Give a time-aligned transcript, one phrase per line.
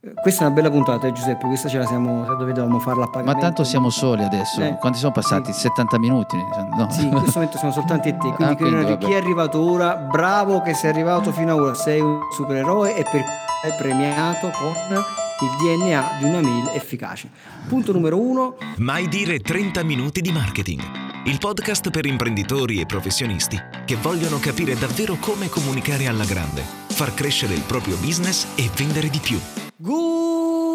[0.00, 1.46] Questa è una bella puntata, eh, Giuseppe.
[1.48, 2.24] Questa ce la siamo.
[2.36, 3.40] Dovevamo farla a Ma pagamento.
[3.40, 4.62] tanto siamo soli adesso.
[4.62, 5.52] Eh, Quanti sono passati?
[5.52, 5.60] sì.
[5.62, 6.36] 70 minuti?
[6.36, 6.88] No.
[6.88, 8.18] Sì, in questo momento siamo soltanto e te.
[8.32, 9.04] Quindi, Ah, quindi, credo che vabbè.
[9.06, 13.02] chi è arrivato ora, bravo che sei arrivato fino ad ora, sei un supereroe e
[13.10, 13.24] per
[13.60, 15.50] è premiato con il
[15.82, 17.28] DNA di una mail efficace.
[17.66, 20.80] Punto numero uno, Mai dire 30 minuti di marketing.
[21.24, 26.62] Il podcast per imprenditori e professionisti che vogliono capire davvero come comunicare alla grande,
[26.98, 29.38] far crescere il proprio business e vendere di più.
[29.76, 30.67] Good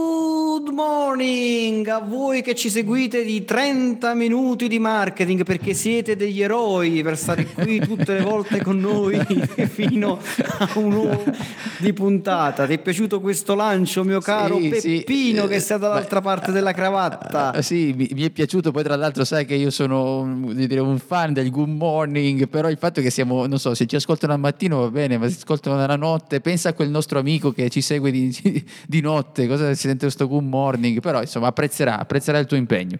[0.72, 7.02] morning a voi che ci seguite di 30 minuti di marketing perché siete degli eroi
[7.02, 9.20] per stare qui tutte le volte con noi
[9.70, 10.20] fino
[10.59, 11.31] a un'ora
[11.78, 12.66] di puntata.
[12.66, 14.97] Ti è piaciuto questo lancio, mio caro Sì, sì.
[14.97, 17.53] Peppino, che Eh, sei dall'altra beh, parte della cravatta?
[17.53, 20.80] Eh, sì, mi, mi è piaciuto, poi tra l'altro sai che io sono un, dire,
[20.80, 24.33] un fan del good morning, però il fatto che siamo, non so, se ci ascoltano
[24.33, 27.52] al mattino va bene, ma se ci ascoltano nella notte, pensa a quel nostro amico
[27.52, 30.52] che ci segue di, di notte, cosa si sente questo good morning,
[31.01, 32.97] però insomma apprezzerà, apprezzerà il tuo impegno.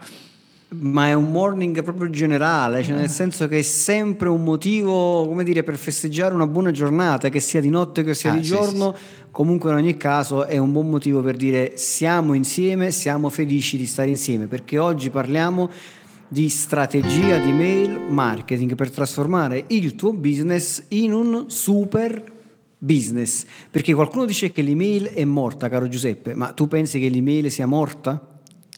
[0.76, 5.44] Ma è un morning proprio generale, cioè nel senso che è sempre un motivo, come
[5.44, 8.50] dire, per festeggiare una buona giornata, che sia di notte che sia Ah, di sì,
[8.50, 8.96] giorno,
[9.30, 13.86] comunque in ogni caso è un buon motivo per dire siamo insieme, siamo felici di
[13.86, 15.70] stare insieme, perché oggi parliamo
[16.28, 22.33] di strategia di mail marketing per trasformare il tuo business in un super
[22.84, 23.46] business.
[23.72, 27.66] Perché qualcuno dice che l'email è morta, caro Giuseppe, ma tu pensi che l'email sia
[27.66, 28.28] morta?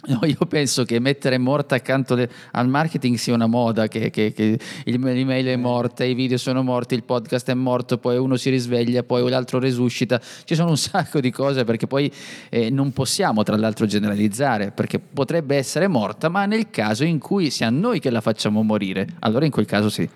[0.07, 4.33] No, io penso che mettere morta accanto le- al marketing sia una moda, che, che-
[4.33, 8.35] che il- l'email è morta, i video sono morti, il podcast è morto, poi uno
[8.35, 10.21] si risveglia, poi l'altro resuscita.
[10.43, 12.11] Ci sono un sacco di cose perché poi
[12.49, 17.49] eh, non possiamo tra l'altro generalizzare, perché potrebbe essere morta, ma nel caso in cui
[17.49, 20.07] sia noi che la facciamo morire, allora in quel caso sì.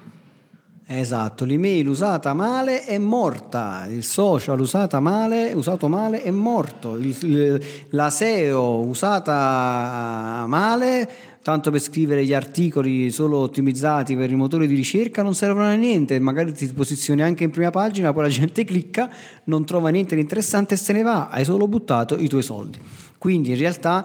[0.92, 7.16] Esatto, l'email usata male è morta, il social usata male, usato male è morto, il-
[7.22, 11.08] il- la SEO usata male,
[11.44, 15.76] tanto per scrivere gli articoli solo ottimizzati per i motori di ricerca non servono a
[15.76, 19.12] niente, magari ti posizioni anche in prima pagina, poi la gente clicca,
[19.44, 22.80] non trova niente di interessante e se ne va, hai solo buttato i tuoi soldi.
[23.20, 24.04] Quindi in realtà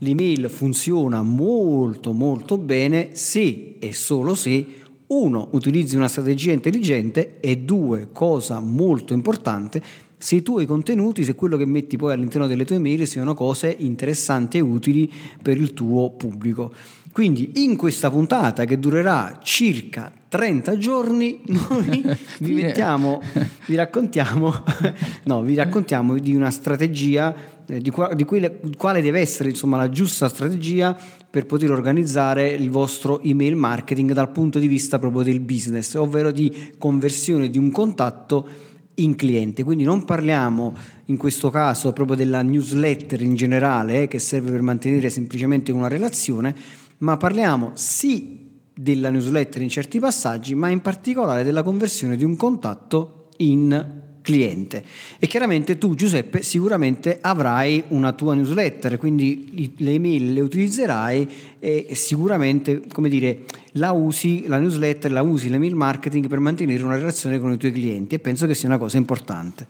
[0.00, 7.58] l'email funziona molto molto bene se e solo se uno, utilizzi una strategia intelligente e
[7.58, 9.82] due, cosa molto importante,
[10.18, 13.74] se i tuoi contenuti, se quello che metti poi all'interno delle tue mail siano cose
[13.78, 16.72] interessanti e utili per il tuo pubblico.
[17.12, 22.04] Quindi in questa puntata che durerà circa 30 giorni, noi
[22.40, 23.22] vi mettiamo,
[23.66, 24.52] vi raccontiamo,
[25.24, 27.34] no, vi raccontiamo di una strategia
[27.66, 30.96] eh, di, qua- di quelle- quale deve essere insomma la giusta strategia
[31.28, 36.30] per poter organizzare il vostro email marketing dal punto di vista proprio del business, ovvero
[36.30, 38.48] di conversione di un contatto
[38.94, 39.64] in cliente.
[39.64, 40.74] Quindi non parliamo
[41.06, 45.88] in questo caso proprio della newsletter in generale eh, che serve per mantenere semplicemente una
[45.88, 46.54] relazione,
[46.98, 48.44] ma parliamo sì
[48.74, 54.84] della newsletter in certi passaggi, ma in particolare della conversione di un contatto in cliente.
[55.20, 61.28] E chiaramente tu, Giuseppe, sicuramente avrai una tua newsletter, quindi le email le utilizzerai
[61.60, 66.96] e sicuramente, come dire, la usi, la newsletter, la usi l'email marketing per mantenere una
[66.96, 69.68] relazione con i tuoi clienti e penso che sia una cosa importante.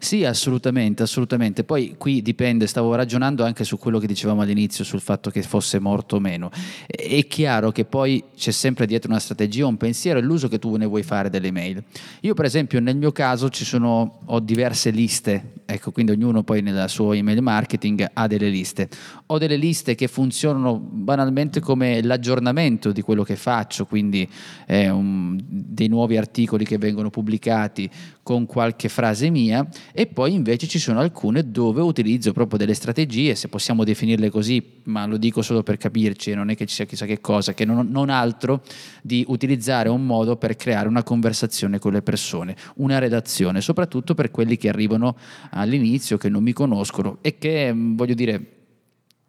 [0.00, 1.64] Sì, assolutamente, assolutamente.
[1.64, 5.80] Poi qui dipende, stavo ragionando anche su quello che dicevamo all'inizio, sul fatto che fosse
[5.80, 6.50] morto o meno.
[6.86, 10.76] È chiaro che poi c'è sempre dietro una strategia, un pensiero e l'uso che tu
[10.76, 11.82] ne vuoi fare delle mail.
[12.20, 16.88] Io per esempio nel mio caso sono, ho diverse liste, ecco, quindi ognuno poi nel
[16.88, 18.88] suo email marketing ha delle liste.
[19.26, 24.26] Ho delle liste che funzionano banalmente come l'aggiornamento di quello che faccio, quindi
[24.66, 27.90] eh, un- dei nuovi articoli che vengono pubblicati
[28.28, 33.34] con qualche frase mia e poi invece ci sono alcune dove utilizzo proprio delle strategie,
[33.34, 36.84] se possiamo definirle così, ma lo dico solo per capirci, non è che ci sia
[36.84, 38.62] chissà che cosa, che non, non altro
[39.00, 44.30] di utilizzare un modo per creare una conversazione con le persone, una redazione, soprattutto per
[44.30, 45.16] quelli che arrivano
[45.52, 48.56] all'inizio, che non mi conoscono e che, mh, voglio dire,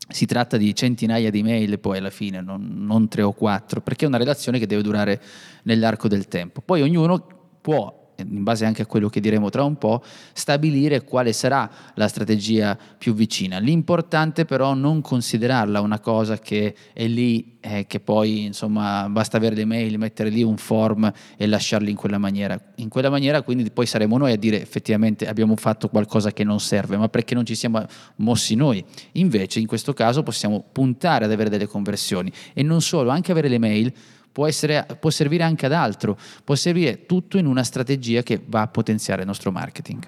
[0.10, 4.04] si tratta di centinaia di mail poi alla fine, non, non tre o quattro, perché
[4.04, 5.22] è una relazione che deve durare
[5.64, 6.60] nell'arco del tempo.
[6.60, 7.26] Poi ognuno
[7.62, 12.08] può in base anche a quello che diremo tra un po', stabilire quale sarà la
[12.08, 13.60] strategia più vicina.
[13.60, 19.56] L'importante però non considerarla una cosa che è lì, eh, che poi insomma basta avere
[19.56, 22.60] le mail, mettere lì un form e lasciarli in quella maniera.
[22.76, 26.60] In quella maniera quindi poi saremo noi a dire effettivamente abbiamo fatto qualcosa che non
[26.60, 27.86] serve, ma perché non ci siamo
[28.18, 28.84] mossi noi.
[29.14, 33.48] Invece in questo caso possiamo puntare ad avere delle conversioni e non solo, anche avere
[33.48, 33.94] le mail
[34.32, 38.62] può, essere, può servire anche ad altro, può servire tutto in una strategia che va
[38.62, 40.08] a potenziare il nostro marketing.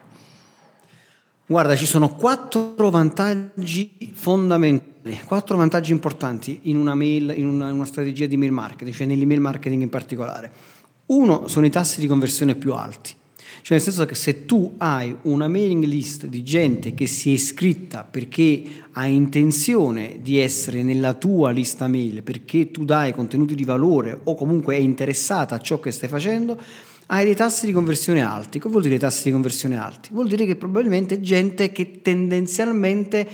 [1.46, 7.86] Guarda, ci sono quattro vantaggi fondamentali, quattro vantaggi importanti in una mail, in una, una
[7.86, 10.52] strategia di mail marketing, cioè nell'email marketing in particolare.
[11.08, 13.14] Uno sono i tassi di conversione più alti.
[13.62, 17.34] Cioè nel senso che se tu hai una mailing list di gente che si è
[17.34, 23.64] iscritta perché ha intenzione di essere nella tua lista mail, perché tu dai contenuti di
[23.64, 26.60] valore o comunque è interessata a ciò che stai facendo,
[27.08, 28.58] hai dei tassi di conversione alti.
[28.58, 30.10] Cosa vuol dire tassi di conversione alti?
[30.12, 33.28] Vuol dire che probabilmente gente che tendenzialmente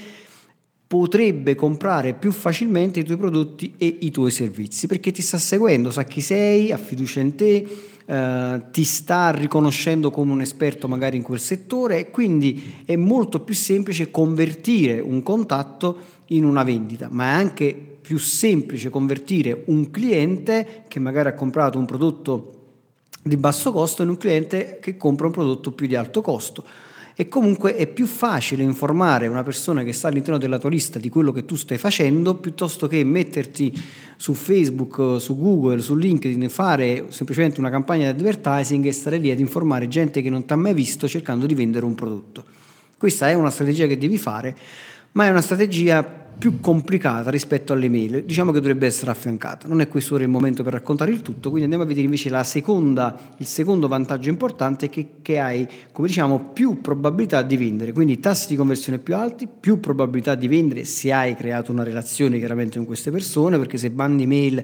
[0.88, 5.92] potrebbe comprare più facilmente i tuoi prodotti e i tuoi servizi perché ti sta seguendo,
[5.92, 7.68] sa chi sei, ha fiducia in te,
[8.10, 13.42] eh, ti sta riconoscendo come un esperto magari in quel settore e quindi è molto
[13.42, 19.92] più semplice convertire un contatto in una vendita, ma è anche più semplice convertire un
[19.92, 22.54] cliente che magari ha comprato un prodotto
[23.22, 26.64] di basso costo in un cliente che compra un prodotto più di alto costo
[27.20, 31.10] e comunque è più facile informare una persona che sta all'interno della tua lista di
[31.10, 33.74] quello che tu stai facendo piuttosto che metterti
[34.16, 39.32] su Facebook, su Google, su LinkedIn, fare semplicemente una campagna di advertising e stare lì
[39.32, 42.44] ad informare gente che non ti ha mai visto cercando di vendere un prodotto.
[42.96, 44.56] Questa è una strategia che devi fare,
[45.14, 49.68] ma è una strategia più complicata rispetto alle mail, diciamo che dovrebbe essere affiancata.
[49.68, 52.30] Non è questo ora il momento per raccontare il tutto, quindi andiamo a vedere invece
[52.44, 58.20] seconda, il secondo vantaggio importante che, che hai, come diciamo, più probabilità di vendere, quindi
[58.20, 62.78] tassi di conversione più alti, più probabilità di vendere se hai creato una relazione chiaramente
[62.78, 64.64] con queste persone, perché se mandi mail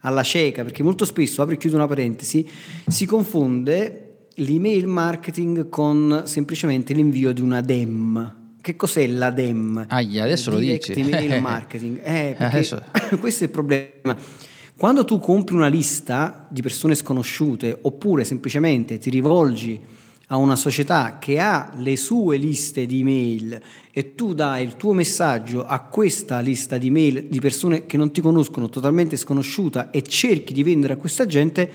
[0.00, 2.46] alla cieca, perché molto spesso, apri e chiudo una parentesi,
[2.86, 9.84] si confonde l'email marketing con semplicemente l'invio di una DEM, che cos'è la DEM?
[9.88, 10.92] Aia, adesso lo dici.
[10.92, 12.00] Email marketing.
[12.02, 12.82] Eh, adesso...
[13.20, 14.16] questo è il problema.
[14.74, 19.78] Quando tu compri una lista di persone sconosciute oppure semplicemente ti rivolgi
[20.28, 23.60] a una società che ha le sue liste di email
[23.92, 28.12] e tu dai il tuo messaggio a questa lista di email di persone che non
[28.12, 31.70] ti conoscono, totalmente sconosciuta e cerchi di vendere a questa gente,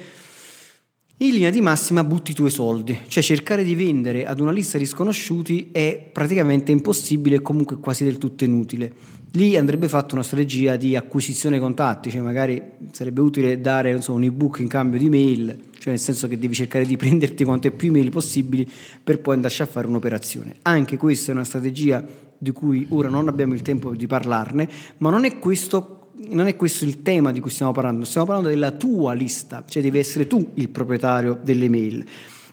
[1.21, 4.77] in linea di massima butti i tuoi soldi, cioè cercare di vendere ad una lista
[4.77, 8.89] di sconosciuti è praticamente impossibile e comunque quasi del tutto inutile.
[9.33, 12.61] Lì andrebbe fatta una strategia di acquisizione contatti, cioè magari
[12.93, 16.53] sarebbe utile dare insomma, un ebook in cambio di mail, cioè nel senso che devi
[16.53, 18.65] cercare di prenderti quante più email possibili
[19.03, 20.55] per poi andarci a fare un'operazione.
[20.61, 22.01] Anche questa è una strategia
[22.37, 24.69] di cui ora non abbiamo il tempo di parlarne,
[24.99, 28.49] ma non è questo non è questo il tema di cui stiamo parlando, stiamo parlando
[28.49, 32.05] della tua lista, cioè devi essere tu il proprietario delle mail.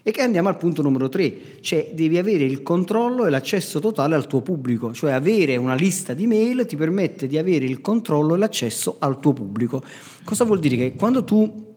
[0.03, 4.15] E che andiamo al punto numero tre, cioè devi avere il controllo e l'accesso totale
[4.15, 8.37] al tuo pubblico, cioè avere una lista di mail ti permette di avere il controllo
[8.37, 9.83] e l'accesso al tuo pubblico.
[10.23, 10.77] Cosa vuol dire?
[10.77, 11.75] Che quando tu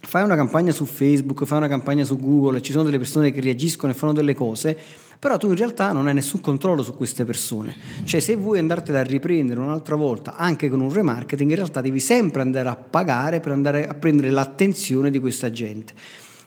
[0.00, 3.30] fai una campagna su Facebook, fai una campagna su Google e ci sono delle persone
[3.30, 4.78] che reagiscono e fanno delle cose,
[5.18, 7.74] però tu in realtà non hai nessun controllo su queste persone.
[8.04, 12.00] Cioè se vuoi andartela a riprendere un'altra volta anche con un remarketing, in realtà devi
[12.00, 15.94] sempre andare a pagare per andare a prendere l'attenzione di questa gente.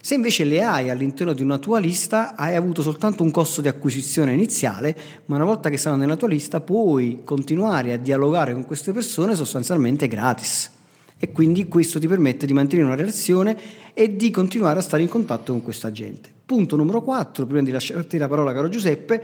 [0.02, 3.68] Se invece le hai all'interno di una tua lista, hai avuto soltanto un costo di
[3.68, 4.96] acquisizione iniziale,
[5.26, 9.36] ma una volta che stanno nella tua lista puoi continuare a dialogare con queste persone
[9.36, 10.72] sostanzialmente gratis.
[11.20, 13.58] E quindi questo ti permette di mantenere una relazione
[13.94, 16.30] e di continuare a stare in contatto con questa gente.
[16.46, 19.24] Punto numero 4, prima di lasciarti la parola caro Giuseppe,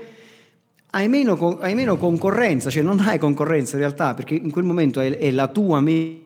[0.92, 5.00] hai meno, hai meno concorrenza, cioè non hai concorrenza in realtà perché in quel momento
[5.00, 6.24] è, è la tua mail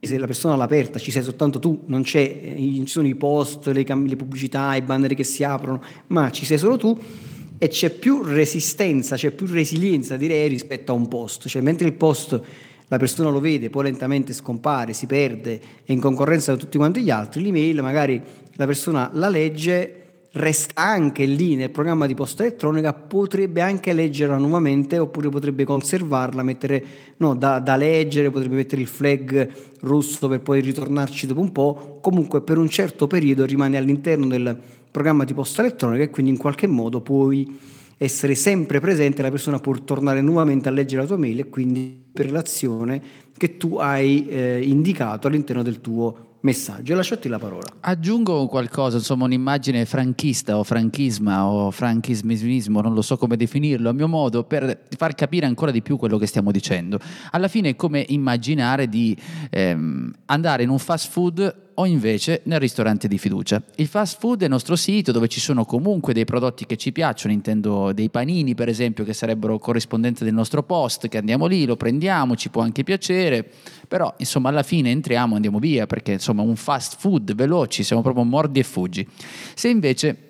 [0.00, 3.66] se la persona all'aperta ci sei soltanto tu, non c'è, eh, ci sono i post,
[3.66, 6.98] le, le, pubblicità, i banner che si aprono, ma ci sei solo tu
[7.58, 11.92] e c'è più resistenza, c'è più resilienza direi rispetto a un post, cioè mentre il
[11.92, 12.40] post
[12.90, 17.02] la persona lo vede, poi lentamente scompare, si perde, è in concorrenza con tutti quanti
[17.02, 18.20] gli altri, l'email magari
[18.54, 19.94] la persona la legge
[20.32, 26.42] resta anche lì nel programma di posta elettronica, potrebbe anche leggerla nuovamente oppure potrebbe conservarla,
[26.42, 26.84] mettere,
[27.18, 29.48] no, da, da, leggere, potrebbe mettere il flag
[29.82, 34.58] rosso per poi ritornarci dopo un po', comunque per un certo periodo rimane all'interno del
[34.90, 39.58] programma di posta elettronica e quindi in qualche modo puoi essere sempre presente, la persona
[39.58, 43.02] può tornare nuovamente a leggere la tua mail e quindi per l'azione
[43.36, 46.94] che tu hai eh, indicato all'interno del tuo messaggio.
[46.94, 47.66] Lasciati la parola.
[47.80, 53.92] Aggiungo qualcosa, insomma, un'immagine franchista o franchisma o franchismismo, non lo so come definirlo, a
[53.92, 56.98] mio modo, per far capire ancora di più quello che stiamo dicendo.
[57.32, 59.14] Alla fine è come immaginare di
[59.50, 63.62] ehm, andare in un fast food o invece nel ristorante di fiducia.
[63.76, 66.92] Il fast food è il nostro sito dove ci sono comunque dei prodotti che ci
[66.92, 71.64] piacciono, intendo dei panini per esempio che sarebbero corrispondenti del nostro post, che andiamo lì,
[71.64, 73.48] lo prendiamo, ci può anche piacere,
[73.88, 78.24] però insomma alla fine entriamo, andiamo via perché insomma un fast food veloci, siamo proprio
[78.24, 79.06] mordi e fuggi.
[79.54, 80.29] Se invece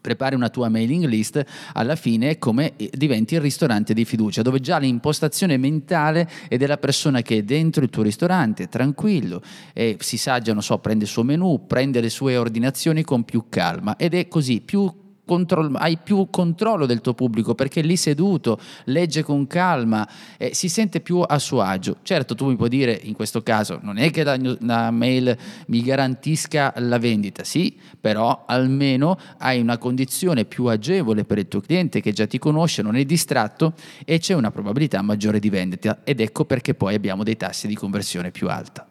[0.00, 4.42] prepari una tua mailing list, alla fine è come eh, diventi il ristorante di fiducia,
[4.42, 9.42] dove già l'impostazione mentale è della persona che è dentro il tuo ristorante, tranquillo,
[9.72, 13.24] e si sa già, non so, prende il suo menù, prende le sue ordinazioni con
[13.24, 14.92] più calma ed è così, più
[15.30, 20.68] control- hai più controllo del tuo pubblico perché lì seduto, legge con calma, eh, si
[20.68, 21.98] sente più a suo agio.
[22.02, 25.36] Certo, tu mi puoi dire in questo caso, non è che la, la mail
[25.68, 31.60] mi garantisca la vendita, sì, però almeno hai una condizione più agevole per il tuo
[31.60, 36.00] cliente che già ti conosce, non è distratto e c'è una probabilità maggiore di vendita
[36.02, 38.89] ed ecco perché poi abbiamo dei tassi di conversione più alta.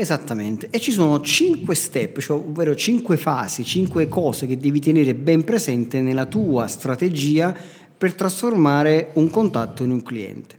[0.00, 5.12] Esattamente, e ci sono cinque step, cioè, ovvero cinque fasi, cinque cose che devi tenere
[5.12, 7.52] ben presente nella tua strategia
[7.98, 10.54] per trasformare un contatto in un cliente.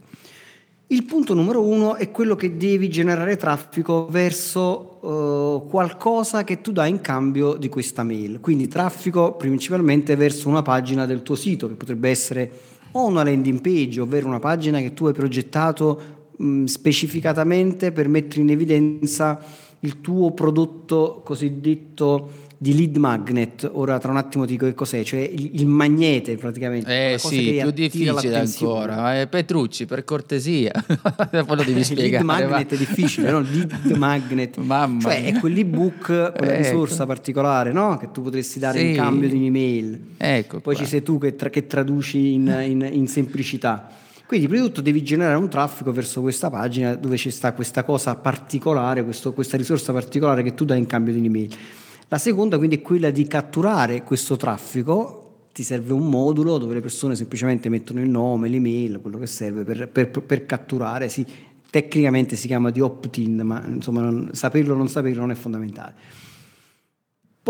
[0.88, 6.70] Il punto numero uno è quello che devi generare traffico verso uh, qualcosa che tu
[6.70, 8.40] dai in cambio di questa mail.
[8.40, 12.50] Quindi traffico principalmente verso una pagina del tuo sito, che potrebbe essere
[12.90, 18.40] o una landing page, ovvero una pagina che tu hai progettato mh, specificatamente per mettere
[18.42, 19.38] in evidenza
[19.80, 25.02] il tuo prodotto cosiddetto di lead magnet, ora tra un attimo ti dico che cos'è,
[25.02, 27.14] cioè il, il magnete praticamente.
[27.14, 30.70] Eh sì, più difficile ancora, eh, Petrucci per cortesia,
[31.30, 32.22] poi lo devi spiegare.
[32.22, 32.74] lead magnet va.
[32.74, 33.40] è difficile, no?
[33.40, 36.04] Lead magnet, Mamma cioè è quell'ebook,
[36.36, 36.62] quella Ecco.
[36.62, 37.96] risorsa particolare no?
[37.96, 38.88] che tu potresti dare Sì.
[38.90, 40.00] in cambio di un'email.
[40.18, 40.84] Ecco Poi qua.
[40.84, 43.88] ci sei tu che, tra- che traduci in, in- in semplicità.
[44.30, 47.82] Quindi prima di tutto devi generare un traffico verso questa pagina dove ci sta questa
[47.82, 51.52] cosa particolare, questo- questa risorsa particolare che tu dai in cambio di un'email.
[52.06, 56.80] La seconda quindi è quella di catturare questo traffico, ti serve un modulo dove le
[56.80, 61.26] persone semplicemente mettono il nome, l'email, quello che serve per, per- per catturare, sì,
[61.68, 65.94] tecnicamente si chiama di opt-in, ma insomma non- saperlo o non saperlo non è fondamentale.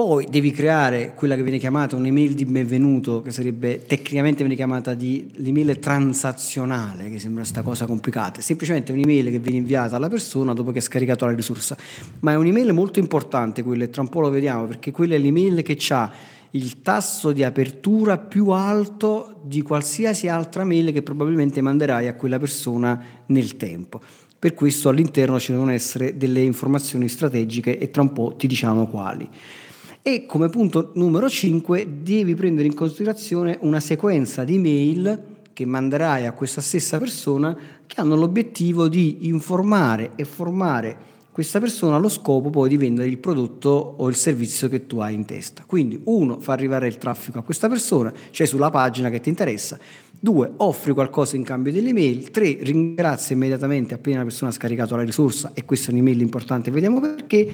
[0.02, 4.94] Poi devi creare quella che viene chiamata un'email di benvenuto, che sarebbe tecnicamente viene chiamata
[4.94, 8.40] di l'email transazionale, che sembra sta cosa complicata.
[8.40, 11.76] È semplicemente un'email che viene inviata alla persona dopo che ha scaricato la risorsa.
[12.20, 15.18] Ma è un'email molto importante quella, e tra un po' lo vediamo, perché quella è
[15.18, 16.10] l'email che ha
[16.52, 22.38] il tasso di apertura più alto di qualsiasi altra mail che probabilmente manderai a quella
[22.38, 24.00] persona nel tempo.
[24.38, 28.86] Per questo all'interno ci devono essere delle informazioni strategiche e tra un po' ti diciamo
[28.86, 29.28] quali.
[30.02, 36.24] E come punto numero 5 devi prendere in considerazione una sequenza di mail che manderai
[36.24, 37.54] a questa stessa persona
[37.86, 43.18] che hanno l'obiettivo di informare e formare questa persona allo scopo poi di vendere il
[43.18, 45.64] prodotto o il servizio che tu hai in testa.
[45.66, 49.78] Quindi uno, fa arrivare il traffico a questa persona, cioè sulla pagina che ti interessa,
[50.18, 54.96] due, offri qualcosa in cambio delle mail, tre, ringrazia immediatamente appena la persona ha scaricato
[54.96, 57.50] la risorsa e questa è un'email importante, vediamo perché,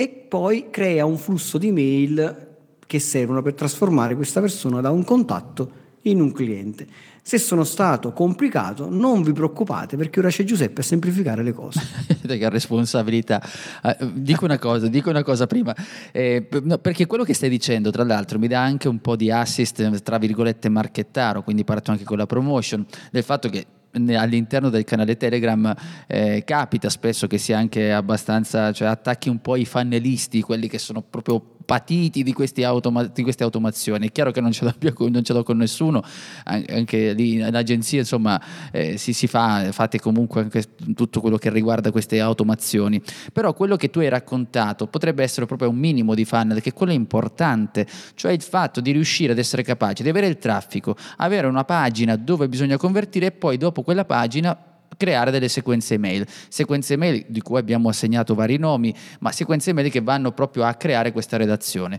[0.00, 2.46] e poi crea un flusso di mail
[2.86, 6.86] che servono per trasformare questa persona da un contatto in un cliente.
[7.20, 11.80] Se sono stato complicato, non vi preoccupate perché ora c'è Giuseppe a semplificare le cose.
[12.24, 13.42] che responsabilità.
[13.82, 15.74] Eh, dico una cosa, dico una cosa prima,
[16.12, 19.32] eh, no, perché quello che stai dicendo, tra l'altro, mi dà anche un po' di
[19.32, 24.84] assist, tra virgolette, marchettaro, quindi parto anche con la promotion, del fatto che all'interno del
[24.84, 25.74] canale Telegram
[26.06, 30.78] eh, capita spesso che sia anche abbastanza, cioè attacchi un po' i fannelisti, quelli che
[30.78, 32.34] sono proprio patiti di,
[32.64, 34.08] automa- di queste automazioni.
[34.08, 36.02] È chiaro che non ce l'ho, più non ce l'ho con nessuno,
[36.44, 38.40] an- anche lì in agenzia insomma
[38.72, 43.02] eh, si, si fa, fate comunque anche tutto quello che riguarda queste automazioni.
[43.34, 46.92] Però quello che tu hai raccontato potrebbe essere proprio un minimo di funnel, che quello
[46.92, 51.48] è importante, cioè il fatto di riuscire ad essere capaci di avere il traffico, avere
[51.48, 54.56] una pagina dove bisogna convertire e poi dopo quella pagina
[54.98, 59.90] creare delle sequenze email, sequenze email di cui abbiamo assegnato vari nomi, ma sequenze email
[59.90, 61.98] che vanno proprio a creare questa redazione.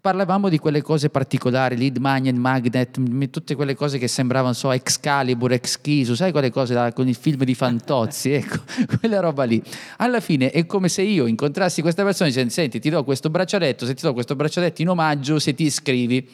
[0.00, 5.52] Parlavamo di quelle cose particolari, lead magnet, magnet, tutte quelle cose che sembravano, so, Excalibur,
[5.52, 8.60] Exchisu, sai quelle cose là con il film di Fantozzi, ecco,
[8.98, 9.62] quella roba lì.
[9.98, 13.28] Alla fine è come se io incontrassi questa persona e dicendo, senti, ti do questo
[13.28, 16.26] braccialetto, se ti do questo braccialetto in omaggio, se ti iscrivi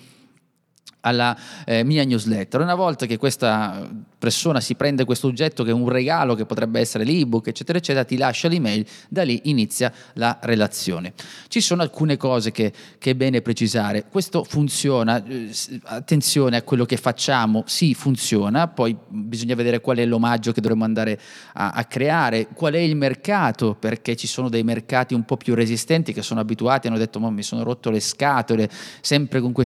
[1.06, 2.60] alla eh, mia newsletter.
[2.60, 6.80] Una volta che questa persona si prende questo oggetto che è un regalo che potrebbe
[6.80, 11.12] essere l'ebook, eccetera, eccetera, ti lascia l'email, da lì inizia la relazione.
[11.48, 14.06] Ci sono alcune cose che, che è bene precisare.
[14.08, 15.50] Questo funziona, eh,
[15.84, 20.84] attenzione a quello che facciamo, sì funziona, poi bisogna vedere qual è l'omaggio che dovremmo
[20.84, 21.20] andare
[21.54, 25.54] a, a creare, qual è il mercato, perché ci sono dei mercati un po' più
[25.54, 28.68] resistenti che sono abituati, hanno detto mi sono rotto le scatole,
[29.00, 29.65] sempre con questo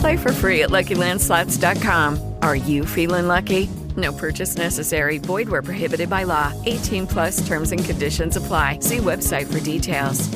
[0.00, 2.18] Play for free at LuckyLandSlots.com.
[2.40, 3.68] Are you feeling lucky?
[3.96, 5.18] No purchase necessary.
[5.18, 6.52] Void where prohibited by law.
[6.64, 8.78] 18 plus terms and conditions apply.
[8.80, 10.28] See website for details.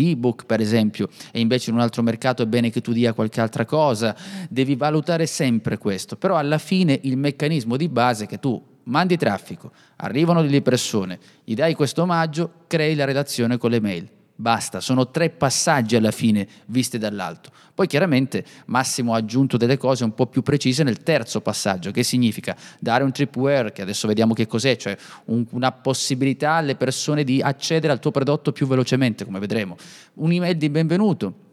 [0.00, 3.40] ebook per esempio e invece in un altro mercato è bene che tu dia qualche
[3.40, 4.14] altra cosa
[4.48, 9.16] devi valutare sempre questo però alla fine il meccanismo di base è che tu mandi
[9.16, 14.08] traffico arrivano delle persone gli dai questo omaggio crei la relazione con le mail
[14.40, 17.50] Basta, sono tre passaggi alla fine visti dall'alto.
[17.74, 22.04] Poi chiaramente Massimo ha aggiunto delle cose un po' più precise nel terzo passaggio, che
[22.04, 27.24] significa dare un tripware, che adesso vediamo che cos'è, cioè un, una possibilità alle persone
[27.24, 29.76] di accedere al tuo prodotto più velocemente, come vedremo.
[30.14, 31.47] Un'email di benvenuto,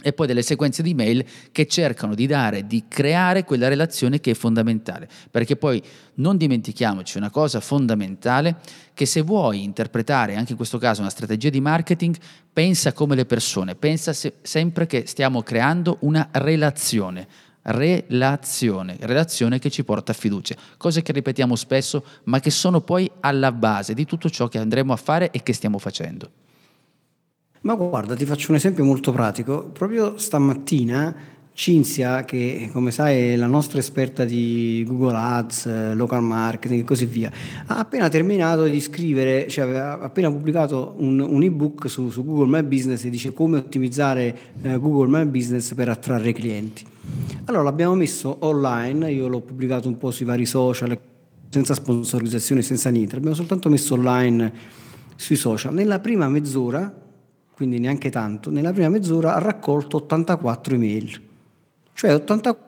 [0.00, 4.30] e poi delle sequenze di mail che cercano di dare, di creare quella relazione che
[4.30, 5.82] è fondamentale, perché poi
[6.14, 8.58] non dimentichiamoci una cosa fondamentale,
[8.94, 12.16] che se vuoi interpretare anche in questo caso una strategia di marketing,
[12.52, 17.26] pensa come le persone, pensa se, sempre che stiamo creando una relazione,
[17.62, 23.10] relazione, relazione che ci porta a fiducia, cose che ripetiamo spesso, ma che sono poi
[23.18, 26.30] alla base di tutto ciò che andremo a fare e che stiamo facendo.
[27.62, 29.64] Ma guarda, ti faccio un esempio molto pratico.
[29.72, 36.82] Proprio stamattina Cinzia, che come sai è la nostra esperta di Google Ads, local marketing
[36.82, 37.32] e così via,
[37.66, 42.46] ha appena terminato di scrivere, cioè ha appena pubblicato un, un ebook su, su, Google
[42.46, 46.86] My Business e dice come ottimizzare eh, Google My Business per attrarre clienti.
[47.46, 50.96] Allora l'abbiamo messo online, io l'ho pubblicato un po' sui vari social,
[51.48, 54.52] senza sponsorizzazione, senza niente, l'abbiamo soltanto messo online
[55.16, 55.74] sui social.
[55.74, 57.06] Nella prima mezz'ora
[57.58, 61.20] quindi neanche tanto, nella prima mezz'ora ha raccolto 84 email,
[61.92, 62.66] cioè 84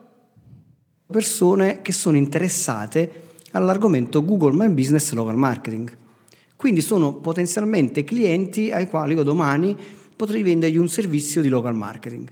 [1.05, 5.97] persone che sono interessate all'argomento Google My Business Local Marketing.
[6.57, 9.77] Quindi sono potenzialmente clienti ai quali io domani
[10.13, 12.29] potrei vendergli un servizio di local marketing.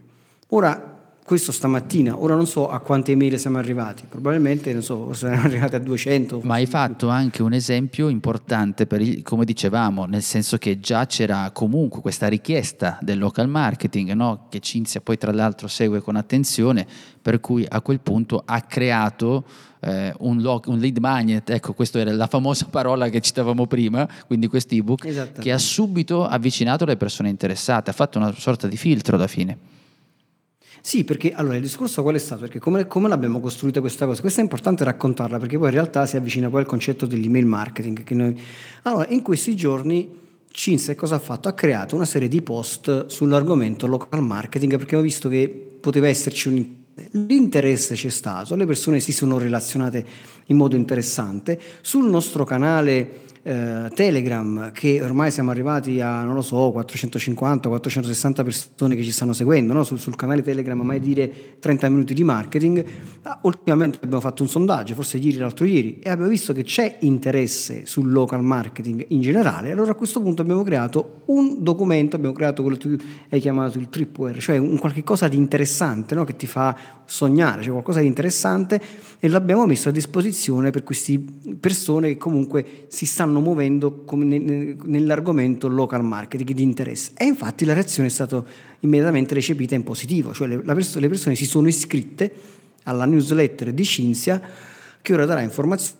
[0.49, 0.98] Ora,
[1.29, 5.75] questo stamattina, ora non so a quante email siamo arrivati, probabilmente non so, siamo arrivati
[5.75, 6.41] a 200.
[6.41, 11.05] Ma hai fatto anche un esempio importante, per il, come dicevamo, nel senso che già
[11.05, 14.47] c'era comunque questa richiesta del local marketing, no?
[14.49, 16.87] che Cinzia poi tra l'altro segue con attenzione,
[17.21, 19.45] per cui a quel punto ha creato
[19.81, 24.09] eh, un, log, un, lead magnet, ecco questa era la famosa parola che citavamo prima,
[24.25, 28.77] quindi questo ebook, che ha subito avvicinato le persone interessate, ha fatto una sorta di
[28.77, 29.77] filtro alla fine.
[30.81, 32.41] Sì, perché allora il discorso qual è stato?
[32.41, 34.21] Perché come, come, l'abbiamo costruita questa cosa?
[34.21, 38.09] Questa è importante raccontarla perché poi in realtà si avvicina poi al concetto dell'email marketing.
[38.11, 38.39] Noi...
[38.83, 41.47] Allora, in questi giorni Cinse cosa ha fatto?
[41.47, 45.47] Ha creato una serie di post sull'argomento local marketing perché ho visto che
[45.79, 46.77] poteva esserci un
[47.11, 50.05] L'interesse c'è stato, le persone si sono relazionate
[50.47, 51.59] in modo interessante.
[51.81, 58.95] Sul nostro canale eh, Telegram, che ormai siamo arrivati a, non lo so, 450-460 persone
[58.95, 59.83] che ci stanno seguendo, no?
[59.83, 62.85] sul, sul, canale Telegram, mai dire 30 minuti di marketing,
[63.23, 66.97] ah, ultimamente abbiamo fatto un sondaggio, forse ieri l'altro ieri, e abbiamo visto che c'è
[67.01, 72.35] interesse sul local marketing in generale, allora a questo punto abbiamo creato un documento, abbiamo
[72.35, 72.97] creato quello che
[73.29, 76.23] hai chiamato il tripware, cioè un qualche cosa di interessante no?
[76.23, 76.75] che ti fa
[77.05, 78.79] sognare, cioè qualcosa di interessante
[79.21, 81.21] e l'abbiamo messo a disposizione per queste
[81.59, 87.11] persone che comunque si stanno muovendo nell'argomento local marketing di interesse.
[87.17, 88.41] E infatti la reazione è stata
[88.79, 92.31] immediatamente recepita in positivo, cioè le, le persone si sono iscritte
[92.83, 94.41] alla newsletter di Cinzia
[95.01, 95.97] che ora darà informazioni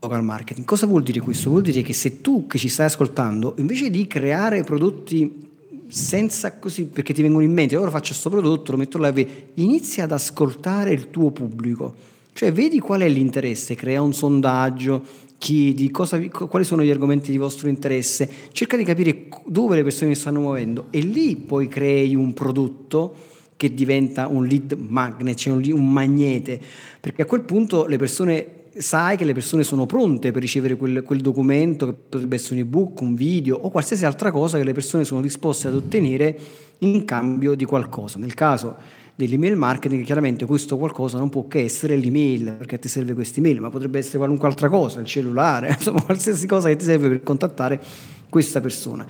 [0.00, 0.66] local marketing.
[0.66, 1.50] Cosa vuol dire questo?
[1.50, 5.44] Vuol dire che se tu che ci stai ascoltando, invece di creare prodotti
[5.88, 9.12] senza così, perché ti vengono in mente, ora faccio questo prodotto, lo metto là,
[9.54, 11.94] inizia ad ascoltare il tuo pubblico,
[12.36, 15.02] cioè vedi qual è l'interesse, crea un sondaggio,
[15.38, 20.14] chiedi cosa, quali sono gli argomenti di vostro interesse, cerca di capire dove le persone
[20.14, 23.14] si stanno muovendo e lì poi crei un prodotto
[23.56, 26.60] che diventa un lead magnet, cioè un, un magnete,
[27.00, 31.02] perché a quel punto le persone sai che le persone sono pronte per ricevere quel,
[31.04, 34.74] quel, documento, che potrebbe essere un ebook, un video o qualsiasi altra cosa che le
[34.74, 36.38] persone sono disposte ad ottenere
[36.80, 38.18] in cambio di qualcosa.
[38.18, 38.76] Nel caso
[39.16, 43.60] dell'email marketing, chiaramente questo qualcosa non può che essere l'email, perché ti serve questa email,
[43.60, 47.22] ma potrebbe essere qualunque altra cosa, il cellulare, insomma qualsiasi cosa che ti serve per
[47.22, 47.80] contattare
[48.28, 49.06] questa persona.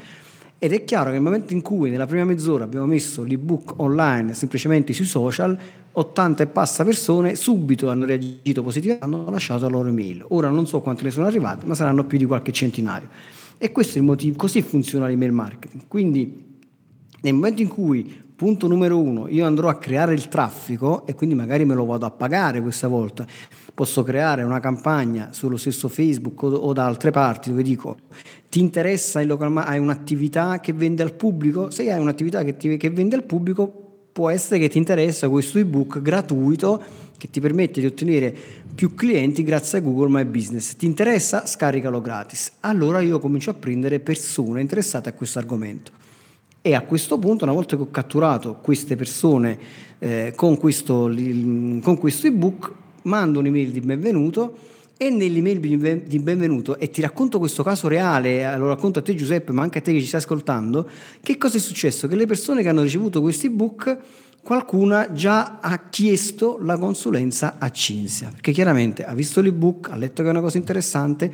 [0.59, 4.33] Ed è chiaro che nel momento in cui nella prima mezz'ora abbiamo messo l'ebook online
[4.33, 5.59] semplicemente sui social,
[5.93, 10.25] 80 e passa persone subito hanno reagito positivamente, hanno lasciato la loro email.
[10.29, 13.09] Ora non so quante ne sono arrivate, ma saranno più di qualche centinaio.
[13.59, 15.83] E questo è il motivo, così funziona l'email marketing.
[15.89, 16.45] Quindi
[17.21, 21.35] nel momento in cui punto numero uno, io andrò a creare il traffico e quindi
[21.35, 23.27] magari me lo vado a pagare questa volta.
[23.73, 27.97] Posso creare una campagna sullo stesso Facebook o, o da altre parti dove dico
[28.49, 31.71] ti interessa il local hai un'attività che vende al pubblico?
[31.71, 35.59] Se hai un'attività che, ti, che vende al pubblico può essere che ti interessa questo
[35.59, 36.83] ebook gratuito
[37.19, 38.35] che ti permette di ottenere
[38.75, 40.77] più clienti grazie a Google My Business.
[40.77, 41.47] Ti interessa?
[41.47, 42.53] Scaricalo gratis.
[42.61, 45.93] Allora io comincio a prendere persone interessate a questo argomento.
[46.67, 49.57] E a questo punto, una volta che ho catturato queste persone
[50.01, 54.57] eh, con, questo, con questo ebook, mando un'email di benvenuto
[54.97, 55.61] e nell'email
[56.09, 59.63] di benvenuto, e ti racconto questo caso reale, eh, lo racconto a te Giuseppe, ma
[59.63, 60.91] anche a te che ci stai ascoltando,
[61.23, 62.09] che cosa è successo?
[62.09, 63.99] Che le persone che hanno ricevuto questo ebook,
[64.43, 70.21] qualcuna già ha chiesto la consulenza a Cinzia, perché chiaramente ha visto l'ebook, ha letto
[70.23, 71.33] che è una cosa interessante,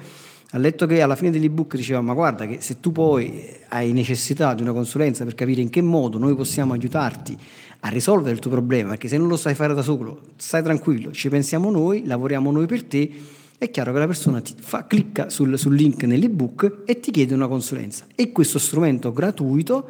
[0.54, 4.52] ha letto che alla fine dell'ebook diceva ma guarda che se tu poi hai necessità
[4.52, 7.36] di una consulenza per capire in che modo noi possiamo aiutarti
[7.84, 11.10] a risolvere il tuo problema, perché se non lo sai fare da solo, stai tranquillo,
[11.10, 13.10] ci pensiamo noi, lavoriamo noi per te,
[13.56, 17.34] è chiaro che la persona ti fa, clicca sul, sul link nell'ebook e ti chiede
[17.34, 18.04] una consulenza.
[18.14, 19.88] E questo strumento gratuito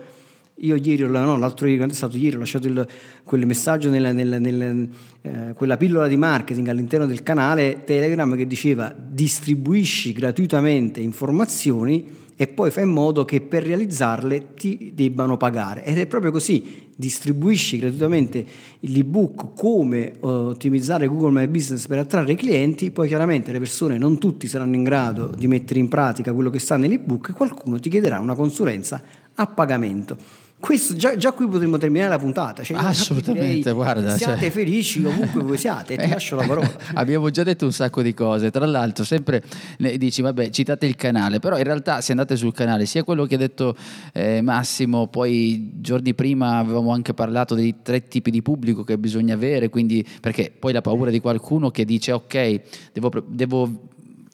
[0.63, 2.87] io ieri, no, l'altro ieri, quando è stato ieri, ho lasciato il,
[3.25, 4.87] quel messaggio, nella, nella, nella
[5.23, 12.49] eh, quella pillola di marketing all'interno del canale Telegram che diceva distribuisci gratuitamente informazioni e
[12.49, 15.85] poi fai in modo che per realizzarle ti debbano pagare.
[15.85, 18.45] Ed è proprio così, distribuisci gratuitamente
[18.81, 24.19] l'ebook come uh, ottimizzare Google My Business per attrarre clienti, poi chiaramente le persone non
[24.19, 27.91] tutti saranno in grado di mettere in pratica quello che sta nell'ebook e qualcuno ti
[27.91, 29.01] chiederà una consulenza
[29.35, 30.42] a pagamento.
[30.63, 32.63] Questo, già, già, qui potremmo terminare la puntata.
[32.63, 34.17] Cioè, Assolutamente, direi, guarda.
[34.17, 34.51] Siate cioè...
[34.51, 36.71] felici ovunque voi siate, ti eh, lascio la parola.
[36.95, 38.53] Abbiamo già detto un sacco di cose.
[38.53, 39.43] Tra l'altro, sempre
[39.77, 43.35] dici, vabbè, citate il canale, però in realtà se andate sul canale, sia quello che
[43.35, 43.75] ha detto
[44.13, 49.35] eh, Massimo, poi giorni prima avevamo anche parlato dei tre tipi di pubblico che bisogna
[49.35, 52.61] avere, quindi, perché poi la paura di qualcuno che dice, ok,
[52.93, 53.81] devo, devo